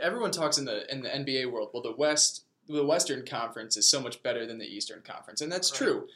[0.00, 1.68] everyone talks in the in the NBA world.
[1.74, 5.52] Well, the West, the Western Conference is so much better than the Eastern Conference, and
[5.52, 5.78] that's Right.
[5.78, 6.08] true.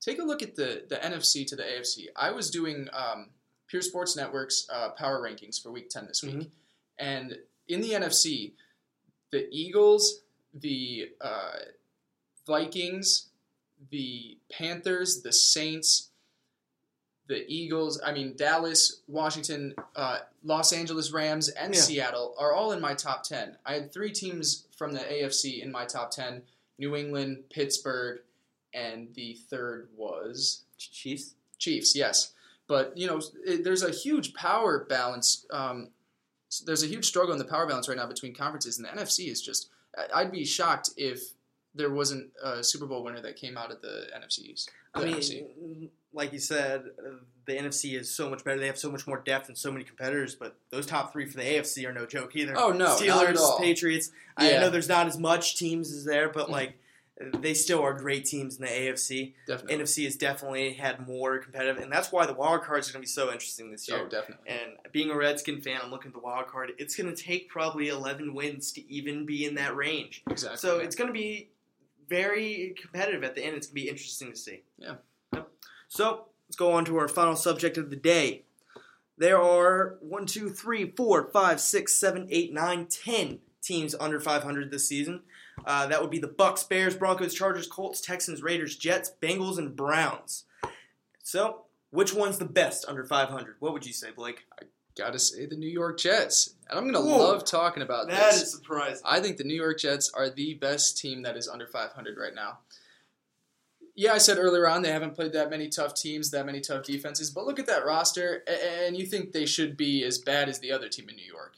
[0.00, 2.08] Take a look at the the NFC to the AFC.
[2.16, 3.28] I was doing um,
[3.68, 6.50] Pure Sports Network's uh, power rankings for Week Ten this week, Mhm.
[6.98, 8.52] and in the NFC,
[9.30, 10.20] the Eagles,
[10.54, 11.52] the uh,
[12.46, 13.26] Vikings,
[13.90, 16.08] the Panthers, the Saints,
[17.28, 21.80] the Eagles, I mean Dallas, Washington, uh, Los Angeles Rams, and Yeah.
[21.80, 23.56] Seattle are all in my top ten.
[23.64, 26.42] I had three teams from the AFC in my top ten:
[26.78, 28.20] New England, Pittsburgh,
[28.74, 31.34] and the third was Chiefs.
[31.58, 31.94] Chiefs.
[31.94, 32.32] Yes,
[32.66, 35.46] but you know it, there's a huge power balance.
[35.52, 35.90] Um,
[36.50, 38.90] s- there's a huge struggle in the power balance right now between conferences, and the
[38.90, 39.68] NFC is just.
[40.14, 41.32] I'd be shocked if
[41.74, 44.70] there wasn't a Super Bowl winner that came out of the NFC East.
[44.94, 45.88] I mean, NFC.
[46.12, 46.84] like you said,
[47.46, 48.58] the NFC is so much better.
[48.60, 50.34] They have so much more depth and so many competitors.
[50.36, 52.54] But those top three for the AFC are no joke either.
[52.56, 53.58] Oh, no, not Steelers, at all.
[53.58, 54.10] Patriots.
[54.36, 56.50] I know there's not as much teams as there, but Mhm.
[56.52, 56.78] like
[57.38, 59.34] they still are great teams in the AFC.
[59.46, 59.76] Definitely.
[59.76, 63.06] NFC has definitely had more competitive, and that's why the wild cards are going to
[63.06, 64.04] be so interesting this oh, year.
[64.06, 64.48] Oh, definitely.
[64.48, 66.72] And being a Redskin fan, I'm looking at the wild card.
[66.78, 70.22] It's going to take probably 11 wins to even be in that range.
[70.30, 70.58] Exactly.
[70.58, 71.50] So it's going to be
[72.08, 73.56] very competitive at the end.
[73.56, 74.62] It's going to be interesting to see.
[74.78, 74.94] Yeah.
[75.34, 75.48] Yep.
[75.88, 78.44] So let's go on to our final subject of the day.
[79.18, 84.70] There are one, two, three, four, five, six, seven, eight, nine, ten teams under 500
[84.70, 85.20] this season.
[85.64, 89.76] Uh, that would be the Bucks, Bears, Broncos, Chargers, Colts, Texans, Raiders, Jets, Bengals, and
[89.76, 90.44] Browns.
[91.22, 93.56] So, which one's the best under 500?
[93.60, 94.44] What would you say, Blake?
[94.60, 94.64] I
[94.96, 96.54] gotta say the New York Jets.
[96.68, 97.18] And I'm gonna Whoa.
[97.18, 98.42] love talking about That this.
[98.42, 99.02] is surprising.
[99.04, 102.34] I think the New York Jets are the best team that is under 500 right
[102.34, 102.58] now.
[103.96, 106.84] Yeah, I said earlier on they haven't played that many tough teams, that many tough
[106.84, 110.58] defenses, but look at that roster, and you think they should be as bad as
[110.60, 111.54] the other team in New York.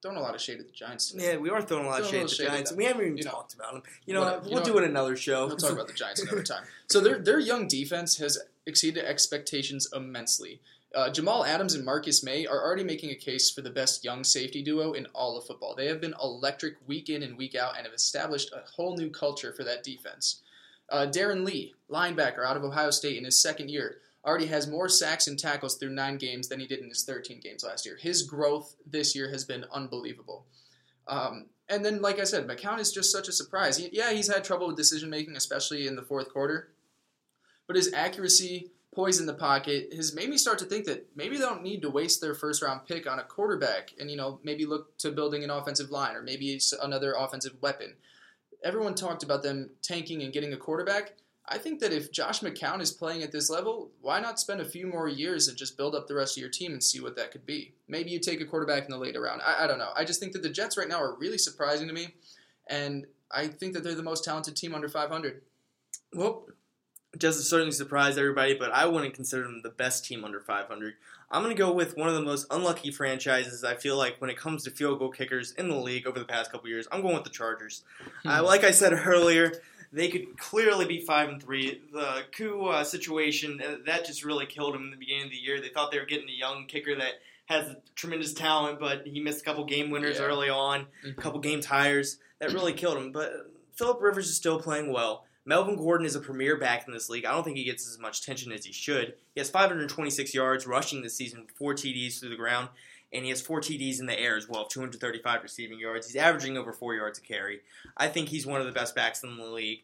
[0.00, 1.32] Throwing a lot of shade at the Giants today.
[1.32, 2.70] Yeah, we are throwing a lot of Throwing a shade at the shade Giants.
[2.70, 2.78] them.
[2.78, 3.82] We haven't even You know, talked about them.
[4.06, 5.48] You know, we'll know do it another show.
[5.48, 6.62] We'll talk about the Giants another time.
[6.86, 10.60] So their their young defense has exceeded expectations immensely.
[10.94, 14.24] Uh, Jamal Adams and Marcus Maye are already making a case for the best young
[14.24, 15.74] safety duo in all of football.
[15.74, 19.10] They have been electric week in and week out and have established a whole new
[19.10, 20.40] culture for that defense.
[20.88, 24.88] Uh, Darron Lee, linebacker out of Ohio State in his second year, already has more
[24.88, 27.96] sacks and tackles through nine games than he did in his 13 games last year.
[27.96, 30.44] His growth this year has been unbelievable.
[31.06, 33.80] Um, and then, like I said, McCown is just such a surprise.
[33.92, 36.68] Yeah, he's had trouble with decision making, especially in the fourth quarter.
[37.66, 41.36] But his accuracy, poise in the pocket, has made me start to think that maybe
[41.36, 44.40] they don't need to waste their first round pick on a quarterback and, you know,
[44.42, 47.94] maybe look to building an offensive line or maybe another offensive weapon.
[48.62, 51.14] Everyone talked about them tanking and getting a quarterback.
[51.50, 54.64] I think that if Josh McCown is playing at this level, why not spend a
[54.64, 57.16] few more years and just build up the rest of your team and see what
[57.16, 57.72] that could be?
[57.88, 59.40] Maybe you take a quarterback in the later round.
[59.44, 59.90] I, I don't know.
[59.96, 62.14] I just think that the Jets right now are really surprising to me,
[62.66, 65.42] and I think that they're the most talented team under 500.
[66.12, 66.46] Well,
[67.16, 70.94] Jets certainly surprised everybody, but I wouldn't consider them the best team under 500.
[71.30, 73.64] I'm going to go with one of the most unlucky franchises.
[73.64, 76.24] I feel like when it comes to field goal kickers in the league over the
[76.24, 77.82] past couple years, I'm going with the Chargers.
[78.24, 79.52] Uh, like I said earlier,
[79.92, 81.80] they could clearly be five and three.
[81.92, 85.36] The Koo uh, situation uh, that just really killed them in the beginning of the
[85.36, 85.60] year.
[85.60, 87.14] They thought they were getting a young kicker that
[87.46, 90.26] has tremendous talent, but he missed a couple game winners yeah.
[90.26, 91.18] early on, mm-hmm.
[91.18, 93.12] a couple game tires that really killed him.
[93.12, 93.32] But
[93.74, 95.24] Philip Rivers is still playing well.
[95.46, 97.24] Melvin Gordon is a premier back in this league.
[97.24, 99.14] I don't think he gets as much attention as he should.
[99.34, 102.68] He has 526 yards rushing this season, four TDs through the ground
[103.12, 106.06] and he has four TDs in the air as well, 235 receiving yards.
[106.06, 107.60] He's averaging over four yards a carry.
[107.96, 109.80] I think he's one of the best backs in the league.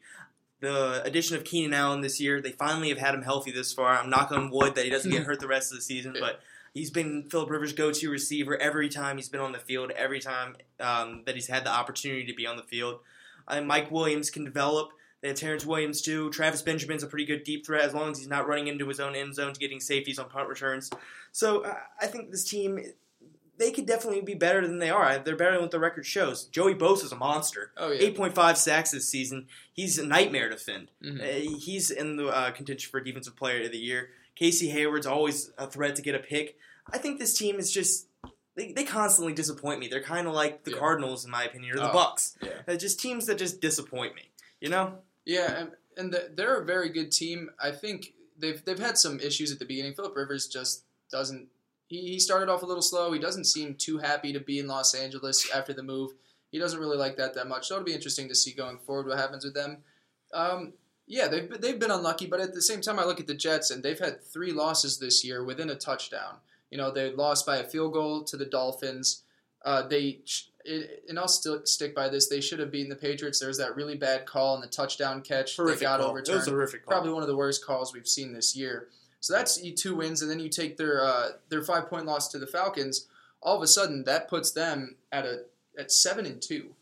[0.61, 3.99] The addition of Keenan Allen this year, they finally have had him healthy this far.
[3.99, 6.41] I'm knocking on wood that he doesn't get hurt the rest of the season, but
[6.75, 10.57] he's been Philip Rivers' go-to receiver every time he's been on the field, every time
[10.81, 13.01] um, that he's had the opportunity to be on the field.
[13.49, 14.91] And Mike Williams can develop.
[15.21, 16.31] They have Terrance Williams too.
[16.31, 19.01] Travis Benjamin's a pretty good deep threat as long as he's not running into his
[19.01, 20.91] own end zones, getting safeties on punt returns.
[21.33, 22.79] So uh, I think this team
[23.59, 25.19] they could definitely be better than they are.
[25.19, 26.45] They're better than what the record shows.
[26.45, 27.73] Joey Bosa is a monster.
[27.77, 28.09] Oh, yeah.
[28.11, 29.47] 8.5 sacks this season.
[29.73, 30.91] He's a nightmare to defend.
[31.03, 31.21] Mm-hmm.
[31.21, 34.11] Uh, he's in the uh, contention for Defensive Player of the Year.
[34.35, 36.57] Casey Hayward's always a threat to get a pick.
[36.93, 38.09] I think this team is just.
[38.57, 39.89] They, they constantly disappoint me.
[39.89, 40.79] They're kind of like the yeah.
[40.79, 42.37] Cardinals, in my opinion, or the oh, Bucks.
[42.41, 42.51] Yeah.
[42.67, 44.31] They're just teams that just disappoint me.
[44.61, 44.99] You know?
[45.25, 47.51] Yeah, and, and the, they're a very good team.
[47.61, 49.95] I think they've they've had some issues at the beginning.
[49.95, 51.49] Philip Rivers just doesn't
[51.87, 53.13] he, he started off a little slow.
[53.13, 56.13] He doesn't seem too happy to be in Los Angeles after the move.
[56.51, 57.69] He doesn't really like that that much.
[57.69, 59.79] So it'll be interesting to see going forward what happens with them.
[60.33, 60.75] Um,
[61.07, 63.71] yeah, they've they've been unlucky, but at the same time, I look at the Jets
[63.71, 66.37] and they've had three losses this year within a touchdown.
[66.71, 69.23] You know, they lost by a field goal to the Dolphins.
[69.65, 70.21] Uh, they
[70.65, 72.29] it, and I'll still stick by this.
[72.29, 73.39] They should have beaten the Patriots.
[73.39, 76.11] There was that really bad call and the touchdown catch horrific they got call.
[76.11, 76.37] overturned.
[76.37, 76.93] It was a horrific call.
[76.93, 78.89] Probably one of the worst calls we've seen this year.
[79.25, 82.39] So that's two wins, and then you take their uh, their five point loss to
[82.39, 83.07] the Falcons.
[83.41, 85.45] All of a sudden, that puts them at a
[85.79, 86.75] at seven and two.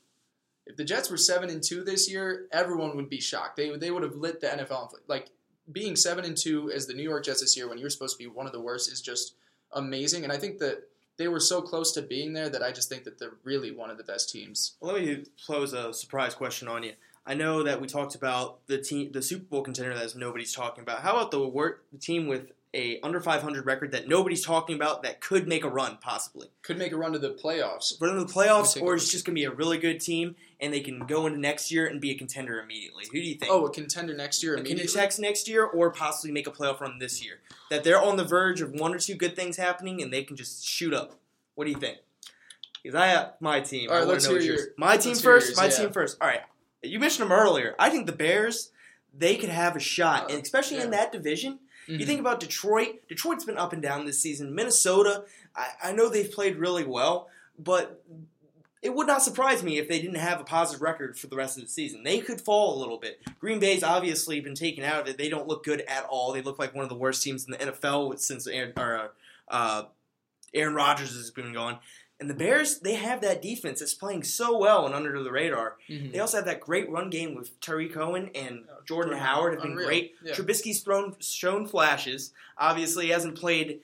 [0.66, 3.56] If the Jets were seven and two this year, everyone would be shocked.
[3.56, 4.92] They they would have lit the NFL.
[5.06, 5.30] Like
[5.70, 8.24] being seven and two as the New York Jets this year, when you're supposed to
[8.24, 9.36] be one of the worst, is just
[9.70, 10.24] amazing.
[10.24, 13.04] And I think that they were so close to being there that I just think
[13.04, 14.74] that they're really one of the best teams.
[14.80, 16.94] Well, let me pose a surprise question on you.
[17.26, 20.82] I know that we talked about the team, the Super Bowl contender that nobody's talking
[20.82, 21.02] about.
[21.02, 25.02] How about the work, the team with a under 500 record that nobody's talking about
[25.02, 26.48] that could make a run possibly?
[26.62, 28.00] Could make a run to the playoffs.
[28.00, 30.72] Run to the playoffs, or it's just going to be a really good team and
[30.72, 33.04] they can go into next year and be a contender immediately.
[33.06, 33.52] Who do you think?
[33.52, 34.62] Oh, a contender next year a.
[34.62, 37.40] Contender next year, or possibly make a playoff run this year.
[37.70, 40.36] That they're on the verge of one or two good things happening and they can
[40.36, 41.14] just shoot up.
[41.54, 41.98] What do you think?
[42.82, 43.90] Because I have my team.
[43.90, 45.48] All right, let's hear your, My team first.
[45.48, 45.70] Yours, my yeah.
[45.70, 46.18] team first.
[46.20, 46.40] All right.
[46.82, 47.74] You mentioned them earlier.
[47.78, 48.70] I think the Bears
[49.16, 50.84] they could have a shot, and especially yeah.
[50.84, 51.58] in that division.
[51.88, 52.00] Mm-hmm.
[52.00, 53.02] You think about Detroit.
[53.08, 54.54] Detroit's been up and down this season.
[54.54, 58.02] Minnesota, I, I know they've played really well, but
[58.82, 61.56] it would not surprise me if they didn't have a positive record for the rest
[61.56, 62.02] of the season.
[62.02, 63.20] They could fall a little bit.
[63.38, 65.18] Green Bay's obviously been taken out of it.
[65.18, 66.32] They don't look good at all.
[66.32, 69.12] They look like one of the worst teams in the NFL since Aaron, or,
[69.48, 69.84] uh,
[70.54, 71.78] Aaron Rodgers has been going.
[72.22, 75.78] And the Bears, they have that defense that's playing so well and under the radar.
[75.90, 76.12] Mm-hmm.
[76.12, 79.72] They also have that great run game with Tarik Cohen and Jordan Howard have been
[79.72, 79.88] Unreal.
[79.88, 80.14] great.
[80.24, 80.32] Yeah.
[80.32, 82.32] Trubisky's thrown shown flashes.
[82.56, 83.80] Obviously, he hasn't played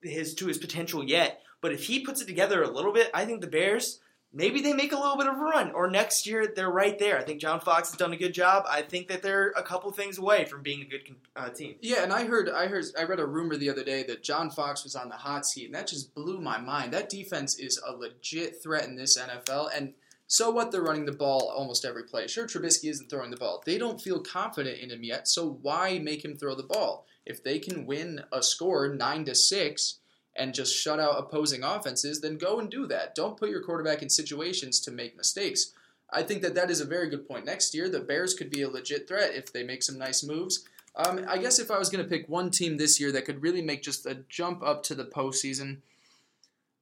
[0.00, 1.42] his to his potential yet.
[1.60, 4.00] But if he puts it together a little bit, I think the Bears
[4.36, 5.72] maybe they make a little bit of a run.
[5.72, 7.18] Or next year, they're right there.
[7.18, 8.64] I think John Fox has done a good job.
[8.68, 11.76] I think that they're a couple things away from being a good uh, team.
[11.80, 14.50] Yeah, and I heard, I heard, I read a rumor the other day that John
[14.50, 16.92] Fox was on the hot seat, and that just blew my mind.
[16.92, 19.94] That defense is a legit threat in this NFL, and
[20.28, 20.70] so what?
[20.70, 22.26] They're running the ball almost every play.
[22.26, 23.62] Sure, Trubisky isn't throwing the ball.
[23.64, 27.06] They don't feel confident in him yet, so why make him throw the ball?
[27.24, 30.00] If they can win a score nine to six
[30.38, 33.14] and just shut out opposing offenses, then go and do that.
[33.14, 35.72] Don't put your quarterback in situations to make mistakes.
[36.10, 37.44] I think that that is a very good point.
[37.44, 40.64] Next year, the Bears could be a legit threat if they make some nice moves.
[40.94, 43.42] Um, I guess if I was going to pick one team this year that could
[43.42, 45.78] really make just a jump up to the postseason,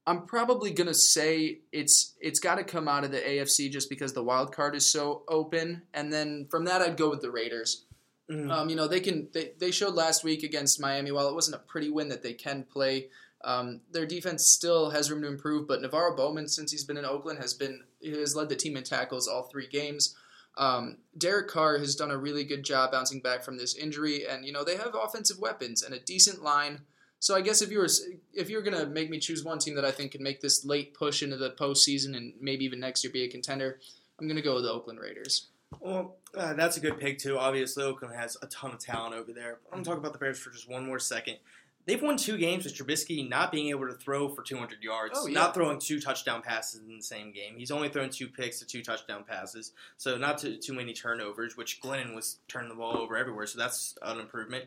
[0.07, 3.89] I'm probably going to say it's it's got to come out of the AFC just
[3.89, 7.31] because the wild card is so open, and then from that I'd go with the
[7.31, 7.85] Raiders.
[8.29, 8.51] Mm.
[8.51, 11.57] Um, you know they can they, they showed last week against Miami while it wasn't
[11.57, 13.07] a pretty win that they can play.
[13.45, 17.05] Um, their defense still has room to improve, but NaVorro Bowman, since he's been in
[17.05, 20.15] Oakland, has been has led the team in tackles all three games.
[20.57, 24.45] Um, Derek Carr has done a really good job bouncing back from this injury, and
[24.45, 26.81] you know they have offensive weapons and a decent line.
[27.19, 27.89] So I guess if you were
[28.33, 30.95] if you're gonna make me choose one team that I think can make this late
[30.95, 33.79] push into the postseason and maybe even next year be a contender,
[34.19, 35.49] I'm gonna go with the Oakland Raiders.
[35.79, 37.37] Well, uh, that's a good pick too.
[37.37, 39.59] Obviously, Oakland has a ton of talent over there.
[39.71, 41.37] I'm gonna talk about the Bears for just one more second.
[41.85, 45.27] They've won two games with Trubisky not being able to throw for 200 yards, Oh,
[45.27, 45.33] yeah.
[45.35, 47.55] not throwing two touchdown passes in the same game.
[47.57, 51.55] He's only thrown two picks to two touchdown passes, so not too, too many turnovers,
[51.55, 54.65] which Glennon was turning the ball over everywhere, so that's an improvement.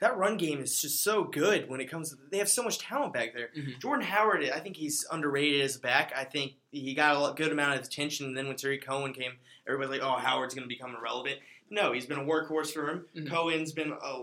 [0.00, 2.78] That run game is just so good when it comes to, they have so much
[2.80, 3.50] talent back there.
[3.56, 3.80] Mhm.
[3.80, 6.12] Jordan Howard, I think he's underrated as a back.
[6.14, 9.32] I think he got a good amount of attention, and then when Tarik Cohen came,
[9.66, 11.38] everybody's like, oh, Howard's going to become irrelevant.
[11.70, 13.06] No, he's been a workhorse for him.
[13.16, 13.30] Mhm.
[13.30, 14.22] Cohen's been uh,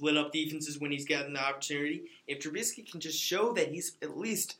[0.00, 2.04] lit up defenses when he's gotten the opportunity.
[2.26, 4.56] If Trubisky can just show that he's at least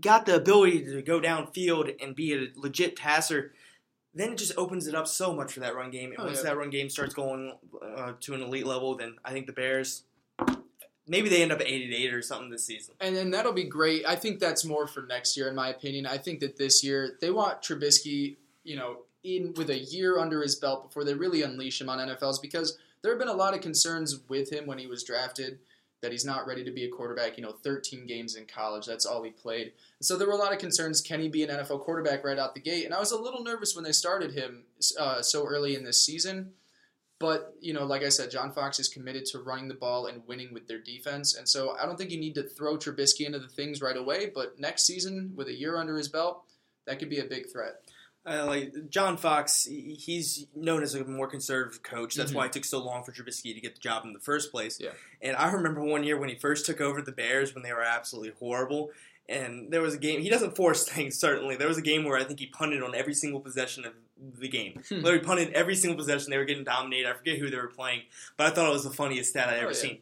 [0.00, 3.52] got the ability to go downfield and be a legit passer,
[4.14, 6.10] then it just opens it up so much for that run game.
[6.10, 6.44] And Oh, once yeah.
[6.50, 7.56] that run game starts going
[7.96, 10.02] uh, to an elite level, then I think the Bears
[11.06, 12.94] maybe they end up at eight and eight or something this season.
[13.00, 14.04] And then that'll be great.
[14.06, 16.06] I think that's more for next year, in my opinion.
[16.06, 20.42] I think that this year they want Trubisky, you know, in with a year under
[20.42, 23.54] his belt before they really unleash him on NFLs because there have been a lot
[23.54, 25.58] of concerns with him when he was drafted
[26.02, 27.36] that he's not ready to be a quarterback.
[27.36, 29.72] You know, 13 games in college, that's all he played.
[30.00, 31.00] So there were a lot of concerns.
[31.00, 32.84] Can he be an NFL quarterback right out the gate?
[32.84, 34.64] And I was a little nervous when they started him
[34.98, 36.52] uh, so early in this season.
[37.20, 40.26] But, you know, like I said, John Fox is committed to running the ball and
[40.26, 41.36] winning with their defense.
[41.36, 44.32] And so I don't think you need to throw Trubisky into the things right away.
[44.34, 46.42] But next season, with a year under his belt,
[46.88, 47.74] that could be a big threat.
[48.24, 52.14] Uh, like John Fox, he's known as a more conservative coach.
[52.14, 52.34] That's Mhm.
[52.36, 54.78] why it took so long for Trubisky to get the job in the first place.
[54.78, 54.92] Yeah.
[55.20, 57.82] And I remember one year when he first took over the Bears when they were
[57.82, 58.92] absolutely horrible.
[59.28, 60.20] And there was a game.
[60.20, 61.18] He doesn't force things.
[61.18, 63.94] Certainly, there was a game where I think he punted on every single possession of
[64.38, 64.82] the game.
[64.88, 64.96] Hmm.
[65.00, 66.30] Literally punted every single possession.
[66.30, 67.08] They were getting dominated.
[67.08, 68.02] I forget who they were playing,
[68.36, 69.74] but I thought it was the funniest stat I'd ever Oh, yeah.
[69.74, 69.98] seen.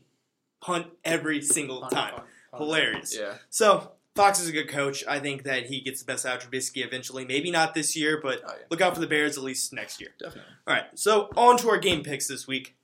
[0.60, 2.14] Punt every single Punt, time.
[2.16, 2.62] punt, punt.
[2.64, 3.16] Hilarious.
[3.16, 3.38] Yeah.
[3.48, 5.04] So Fox is a good coach.
[5.08, 7.24] I think that he gets the best out of Trubisky eventually.
[7.24, 8.64] Maybe not this year, but Oh, yeah.
[8.70, 10.10] look out for the Bears at least next year.
[10.18, 10.52] Definitely.
[10.66, 12.76] All right, so on to our game picks this week.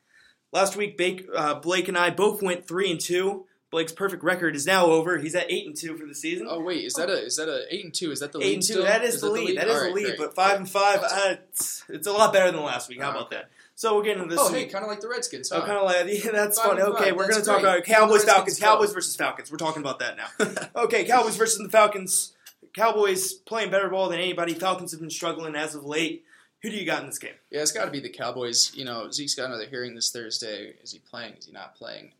[0.52, 3.46] Last week, Bake, uh, Blake and I both went three and two.
[3.70, 5.18] Blake's perfect record is now over.
[5.18, 6.46] He's at eight and two for the season.
[6.48, 8.12] Oh wait, is that a is that a eight and two?
[8.12, 8.72] Is that the eight lead and two.
[8.74, 8.84] still?
[8.84, 9.58] That is, the lead.
[9.58, 10.06] That is All the lead.
[10.06, 10.18] great.
[10.18, 13.02] But five and five, uh, it's, it's a lot better than last week.
[13.02, 13.36] How Oh, about okay.
[13.36, 13.50] that?
[13.76, 15.52] So we're getting into this Oh, hey, kind of like the Redskins.
[15.52, 16.80] Oh, kind of like yeah, that's funny.
[16.80, 18.66] Okay, five, we're going to talk about Cowboys, Falcons, go.
[18.66, 19.50] Cowboys versus Falcons.
[19.50, 20.70] We're talking about that now.
[20.84, 22.32] okay, Cowboys versus the Falcons.
[22.72, 24.54] Cowboys playing better ball than anybody.
[24.54, 26.24] Falcons have been struggling as of late.
[26.62, 27.34] Who do you got in this game?
[27.50, 28.74] Yeah, it's got to be the Cowboys.
[28.74, 30.72] You know, Zeke's got another hearing this Thursday.
[30.82, 31.34] Is he playing?
[31.34, 32.12] Is he not playing?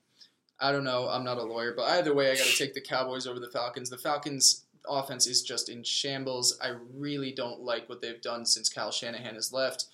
[0.61, 1.09] I don't know.
[1.09, 3.49] I'm not a lawyer, but either way, I got to take the Cowboys over the
[3.49, 3.89] Falcons.
[3.89, 6.59] The Falcons' offense is just in shambles.
[6.63, 9.87] I really don't like what they've done since Kyle Shanahan has left.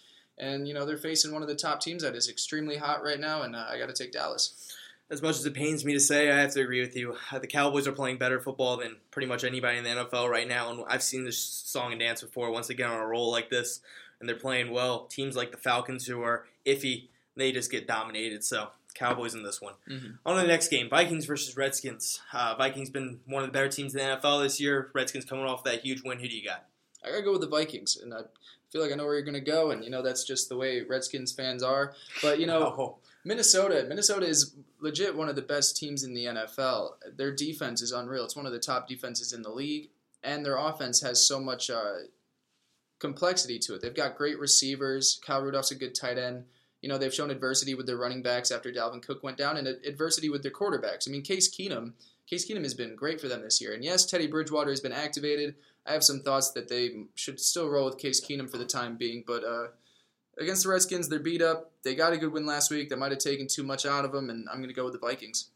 [0.43, 3.21] And, you know, they're facing one of the top teams that is extremely hot right
[3.21, 4.75] now, and uh, I got to take Dallas.
[5.09, 7.17] As much as it pains me to say, I have to agree with you.
[7.31, 10.49] Uh, The Cowboys are playing better football than pretty much anybody in the NFL right
[10.49, 12.51] now, and I've seen this song and dance before.
[12.51, 13.81] Once they get on a roll like this,
[14.19, 18.43] and they're playing well, teams like the Falcons, who are iffy, they just get dominated.
[18.43, 19.75] So Cowboys in this one.
[19.89, 20.19] Mhm.
[20.27, 22.21] On to the next game, Vikings versus Redskins.
[22.33, 24.91] Uh, Vikings been one of the better teams in the NFL this year.
[24.93, 26.19] Redskins coming off that huge win.
[26.19, 26.67] Who do you got?
[27.05, 28.23] I got to go with the Vikings, and I
[28.73, 30.57] feel like I know where you're going to go, and, you know, that's just the
[30.57, 31.95] way Redskins fans are.
[32.23, 36.25] But, you know, Oh, Minnesota, Minnesota is legit one of the best teams in the
[36.25, 36.93] NFL.
[37.17, 38.25] Their defense is unreal.
[38.25, 39.91] It's one of the top defenses in the league,
[40.25, 41.99] and their offense has so much uh,
[42.99, 43.83] complexity to it.
[43.83, 45.21] They've got great receivers.
[45.25, 46.45] Kyle Rudolph's a good tight end.
[46.81, 49.69] You know, they've shown adversity with their running backs after Dalvin Cook went down, and
[49.69, 51.07] adversity with their quarterbacks.
[51.07, 51.93] I mean, Case Keenum,
[52.33, 53.75] Case Keenum has been great for them this year.
[53.75, 55.55] And yes, Teddy Bridgewater has been activated.
[55.85, 58.97] I have some thoughts that they should still roll with Case Keenum for the time
[58.97, 59.67] being, but uh,
[60.39, 61.73] against the Redskins, they're beat up.
[61.85, 62.89] They got a good win last week.
[62.89, 64.95] That might have taken too much out of them, and I'm going to go with
[64.95, 65.51] the Vikings.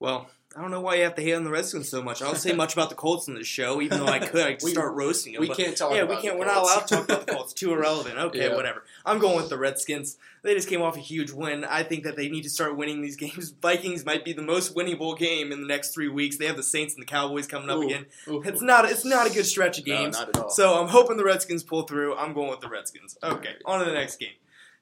[0.00, 2.22] well, I don't know why you have to hate on the Redskins so much.
[2.22, 4.40] I don't say much about the Colts in this show, even though I could.
[4.46, 5.42] I could We- start roasting them.
[5.42, 5.92] We can't talk.
[5.92, 6.38] yeah, about we can't.
[6.38, 7.52] We're not allowed to talk about the Colts.
[7.52, 8.16] Too irrelevant.
[8.18, 8.56] Okay, Yeah.
[8.56, 8.82] whatever.
[9.04, 10.16] I'm going with the Redskins.
[10.42, 11.64] They just came off a huge win.
[11.64, 13.50] I think that they need to start winning these games.
[13.62, 16.38] Vikings might be the most winnable game in the next three weeks.
[16.38, 17.82] They have the Saints and the Cowboys coming up Ooh.
[17.82, 18.06] again.
[18.28, 18.40] Ooh.
[18.42, 18.90] It's not.
[18.90, 20.18] It's not a good stretch of No, games.
[20.18, 20.48] not at all.
[20.50, 22.16] So I'm hoping the Redskins pull through.
[22.16, 23.18] I'm going with the Redskins.
[23.22, 24.30] Okay, on to the next game.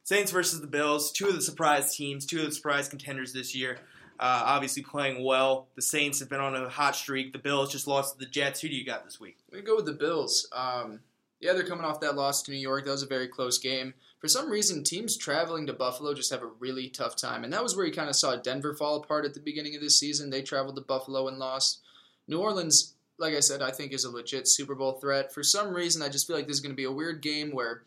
[0.04, 3.54] Saints versus the Bills, two of the surprise teams, two of the surprise contenders this
[3.56, 3.78] year.
[4.20, 5.68] Uh, obviously playing well.
[5.74, 7.32] The Saints have been on a hot streak.
[7.32, 8.60] The Bills just lost to the Jets.
[8.60, 9.38] Who do you got this week?
[9.50, 10.48] Gonna go with the Bills.
[10.52, 11.00] Um,
[11.40, 12.84] yeah, they're coming off that loss to New York.
[12.84, 13.94] That was a very close game.
[14.20, 17.62] For some reason, teams traveling to Buffalo just have a really tough time, and that
[17.62, 20.30] was where you kind of saw Denver fall apart at the beginning of this season.
[20.30, 21.80] They traveled to Buffalo and lost.
[22.26, 25.34] New Orleans, like I said, I think is a legit Super Bowl threat.
[25.34, 27.50] For some reason, I just feel like this is going to be a weird game
[27.50, 27.82] where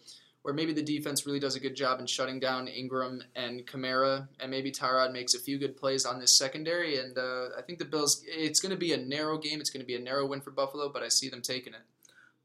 [0.47, 4.29] where maybe the defense really does a good job in shutting down Ingram and Kamara,
[4.39, 6.97] and maybe Tyrod makes a few good plays on this secondary.
[6.97, 9.59] And uh, I think the Bills, it's going to be a narrow game.
[9.59, 11.81] It's going to be a narrow win for Buffalo, but I see them taking it.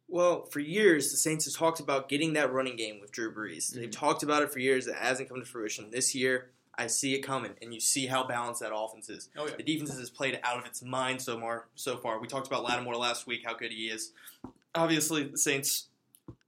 [0.08, 3.72] Well, for years, the Saints have talked about getting that running game with Drew Brees.
[3.72, 3.92] They've Mhm.
[3.92, 4.88] talked about it for years.
[4.88, 5.92] It hasn't come to fruition.
[5.92, 9.28] This year, I see it coming, and you see how balanced that offense is.
[9.36, 9.54] Oh yeah.
[9.54, 11.68] The defense has played out of its mind so far.
[11.76, 14.10] So far, we talked about Lattimore last week, how good he is.
[14.74, 15.86] Obviously, the Saints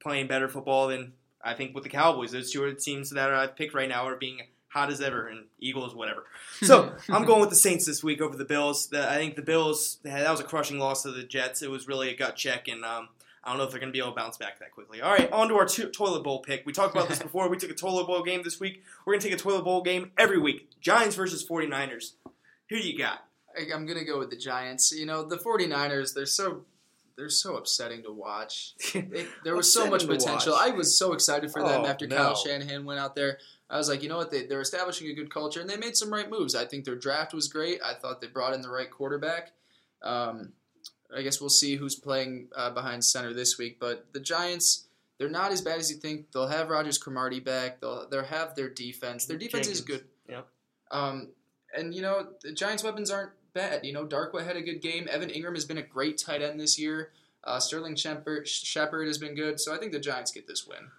[0.01, 1.13] playing better football than
[1.45, 2.33] I think with the Cowboys.
[2.33, 5.29] Those two are the teams that I've picked right now are being hot as ever,
[5.29, 6.25] and Eagles, whatever.
[6.63, 8.87] So I'm going with the Saints this week over the Bills.
[8.89, 11.63] The, I think the Bills that was a crushing loss to the Jets.
[11.63, 13.09] It was really a gut check, and um,
[13.43, 15.01] I don't know if they're going to be able to bounce back that quickly.
[15.03, 16.65] All right, on to our to- toilet bowl pick.
[16.65, 17.49] We talked about this before.
[17.49, 18.83] We took a toilet bowl game this week.
[19.05, 20.71] We're going to take a toilet bowl game every week.
[20.81, 22.13] Giants versus 49ers.
[22.71, 23.25] Who do you got?
[23.59, 24.93] I- I'm gonna go with the Giants.
[24.93, 26.65] You know, the 49ers, they're so
[27.17, 28.75] they're so upsetting to watch.
[28.95, 30.55] It, there was so much potential.
[30.59, 32.17] I was so excited for them Oh, after no.
[32.17, 33.39] Kyle Shanahan went out there.
[33.71, 34.31] I was like, you know what?
[34.31, 36.55] They, they're establishing a good culture, and they made some right moves.
[36.55, 37.81] I think their draft was great.
[37.83, 39.53] I thought they brought in the right quarterback.
[40.03, 40.53] Um,
[41.15, 43.79] I guess we'll see who's playing uh, behind center this week.
[43.81, 44.87] But the Giants,
[45.19, 46.33] they're not as bad as you think.
[46.33, 47.81] They'll have Rodgers-Cromartie back.
[47.81, 49.27] They'll they'll have their defense.
[49.27, 50.05] Their defense is good.
[50.29, 50.47] Yep.
[50.91, 51.29] Um,
[51.77, 53.85] and you know the Giants' weapons aren't bad.
[53.87, 55.09] You know Darkwa had a good game.
[55.11, 57.11] Evan Engram has been a great tight end this year.
[57.43, 59.61] Uh, Sterling Shepard, Shepard has been good.
[59.61, 60.91] So I think the Giants get this win.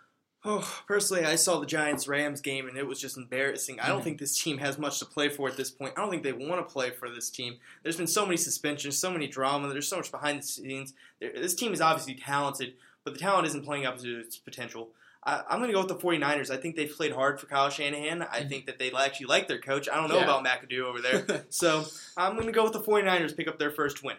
[0.47, 3.80] Oh, personally, I saw the Giants Rams game and it was just embarrassing.
[3.80, 4.03] I don't Mhm.
[4.03, 5.93] think this team has much to play for at this point.
[5.97, 7.58] I don't think they want to play for this team.
[7.82, 9.70] There's been so many suspensions, so many drama.
[9.70, 10.93] There's so much behind the scenes.
[11.20, 14.91] This team is obviously talented, but the talent isn't playing up to its potential.
[15.26, 16.51] I, I'm going to go with the 49ers.
[16.51, 18.21] I think they've played hard for Kyle Shanahan.
[18.21, 18.49] I Mhm.
[18.49, 19.89] think that they actually like their coach.
[19.89, 20.23] I don't know Yeah.
[20.26, 21.45] about McAdoo over there.
[21.49, 24.17] So I'm going to go with the 49ers, pick up their first win.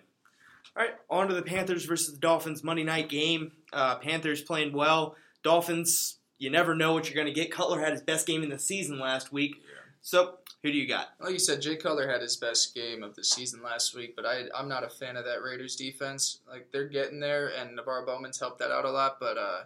[0.77, 3.53] All right, on to the Panthers versus the Dolphins Monday night game.
[3.73, 5.17] Uh, Panthers playing well.
[5.43, 7.51] Dolphins, you never know what you're going to get.
[7.51, 9.63] Cutler had his best game in the season last week.
[10.03, 11.09] So, who do you got?
[11.21, 14.27] like you said, Jay Cutler had his best game of the season last week, but
[14.27, 16.41] I, I'm not a fan of that Raiders defense.
[16.49, 19.19] Like they're getting there, and NaVorro Bowman's helped that out a lot.
[19.19, 19.61] But uh,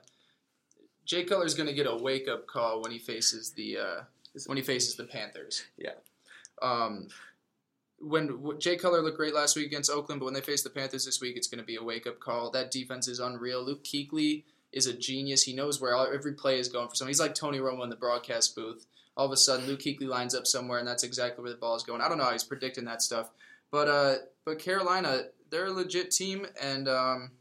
[1.11, 4.01] Jay Cutler's going to get a wake up call when he faces the uh,
[4.47, 5.65] when he faces the Panthers.
[5.77, 5.95] Yeah.
[6.63, 7.09] Um,
[7.99, 10.71] when w- Jay Cutler looked great last week against Oakland, but when they face the
[10.71, 12.53] Panthers this week, it's going to be a wake up call.
[12.53, 13.61] That defense is unreal.
[13.61, 15.43] Luke Kuechly is a genius.
[15.43, 17.11] He knows where all, every play is going for someone.
[17.11, 18.87] He's like Tony Romo in the broadcast booth.
[19.17, 21.75] All of a sudden, Luke Kuechly lines up somewhere, and that's exactly where the ball
[21.75, 22.03] is going.
[22.03, 23.31] I don't know how he's predicting that stuff,
[23.73, 27.33] but uh, but Carolina, they're a legit team, and um,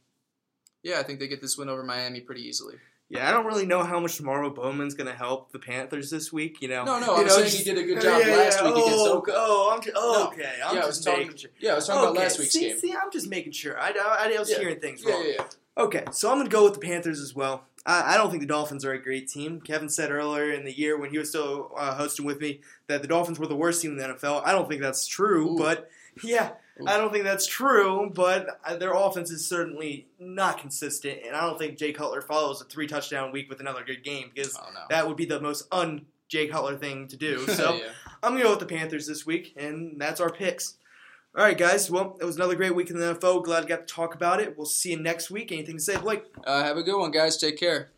[0.82, 2.78] yeah, I think they get this win over Miami pretty easily.
[3.10, 6.32] Yeah, I don't really know how much NaVorro Bowman's going to help the Panthers this
[6.32, 6.62] week.
[6.62, 8.36] You know, No, no, You I'm know, saying just- he did a good job Yeah,
[8.36, 10.28] last yeah, week against oh, Oh, I'm just, oh, No.
[10.28, 10.54] okay.
[10.64, 11.22] I'm yeah, I just was talking.
[11.24, 11.50] making sure.
[11.60, 12.78] Yeah, I was talking about last week's see, game.
[12.78, 13.80] See, I'm just making sure.
[13.80, 15.24] I, I, I was hearing things wrong.
[15.26, 15.44] yeah, yeah.
[15.84, 17.64] Okay, so I'm going to go with the Panthers as well.
[17.86, 19.60] I, I don't think the Dolphins are a great team.
[19.62, 23.02] Kevin said earlier in the year when he was still uh, hosting with me that
[23.02, 24.44] the Dolphins were the worst team in the NFL.
[24.46, 25.58] I don't think that's true, Ooh.
[25.58, 25.90] but
[26.24, 26.52] yeah.
[26.88, 28.12] I don't think that's true.
[28.14, 32.62] But uh, their offense is certainly not consistent, and I don't think Jay Cutler follows
[32.62, 34.82] a three touchdown week with another good game because Oh no.
[34.90, 37.46] that would be the most un Jay Cutler thing to do.
[37.48, 37.84] So yeah.
[38.24, 40.76] I'm gonna go with the Panthers this week, and that's our picks.
[41.38, 41.92] All right, guys.
[41.92, 43.44] Well, it was another great week in the NFL.
[43.44, 44.58] Glad I got to talk about it.
[44.58, 45.52] We'll see you next week.
[45.52, 46.24] Anything to say, Blake?
[46.44, 47.38] Uh, have a good one, guys.
[47.38, 47.92] Take care.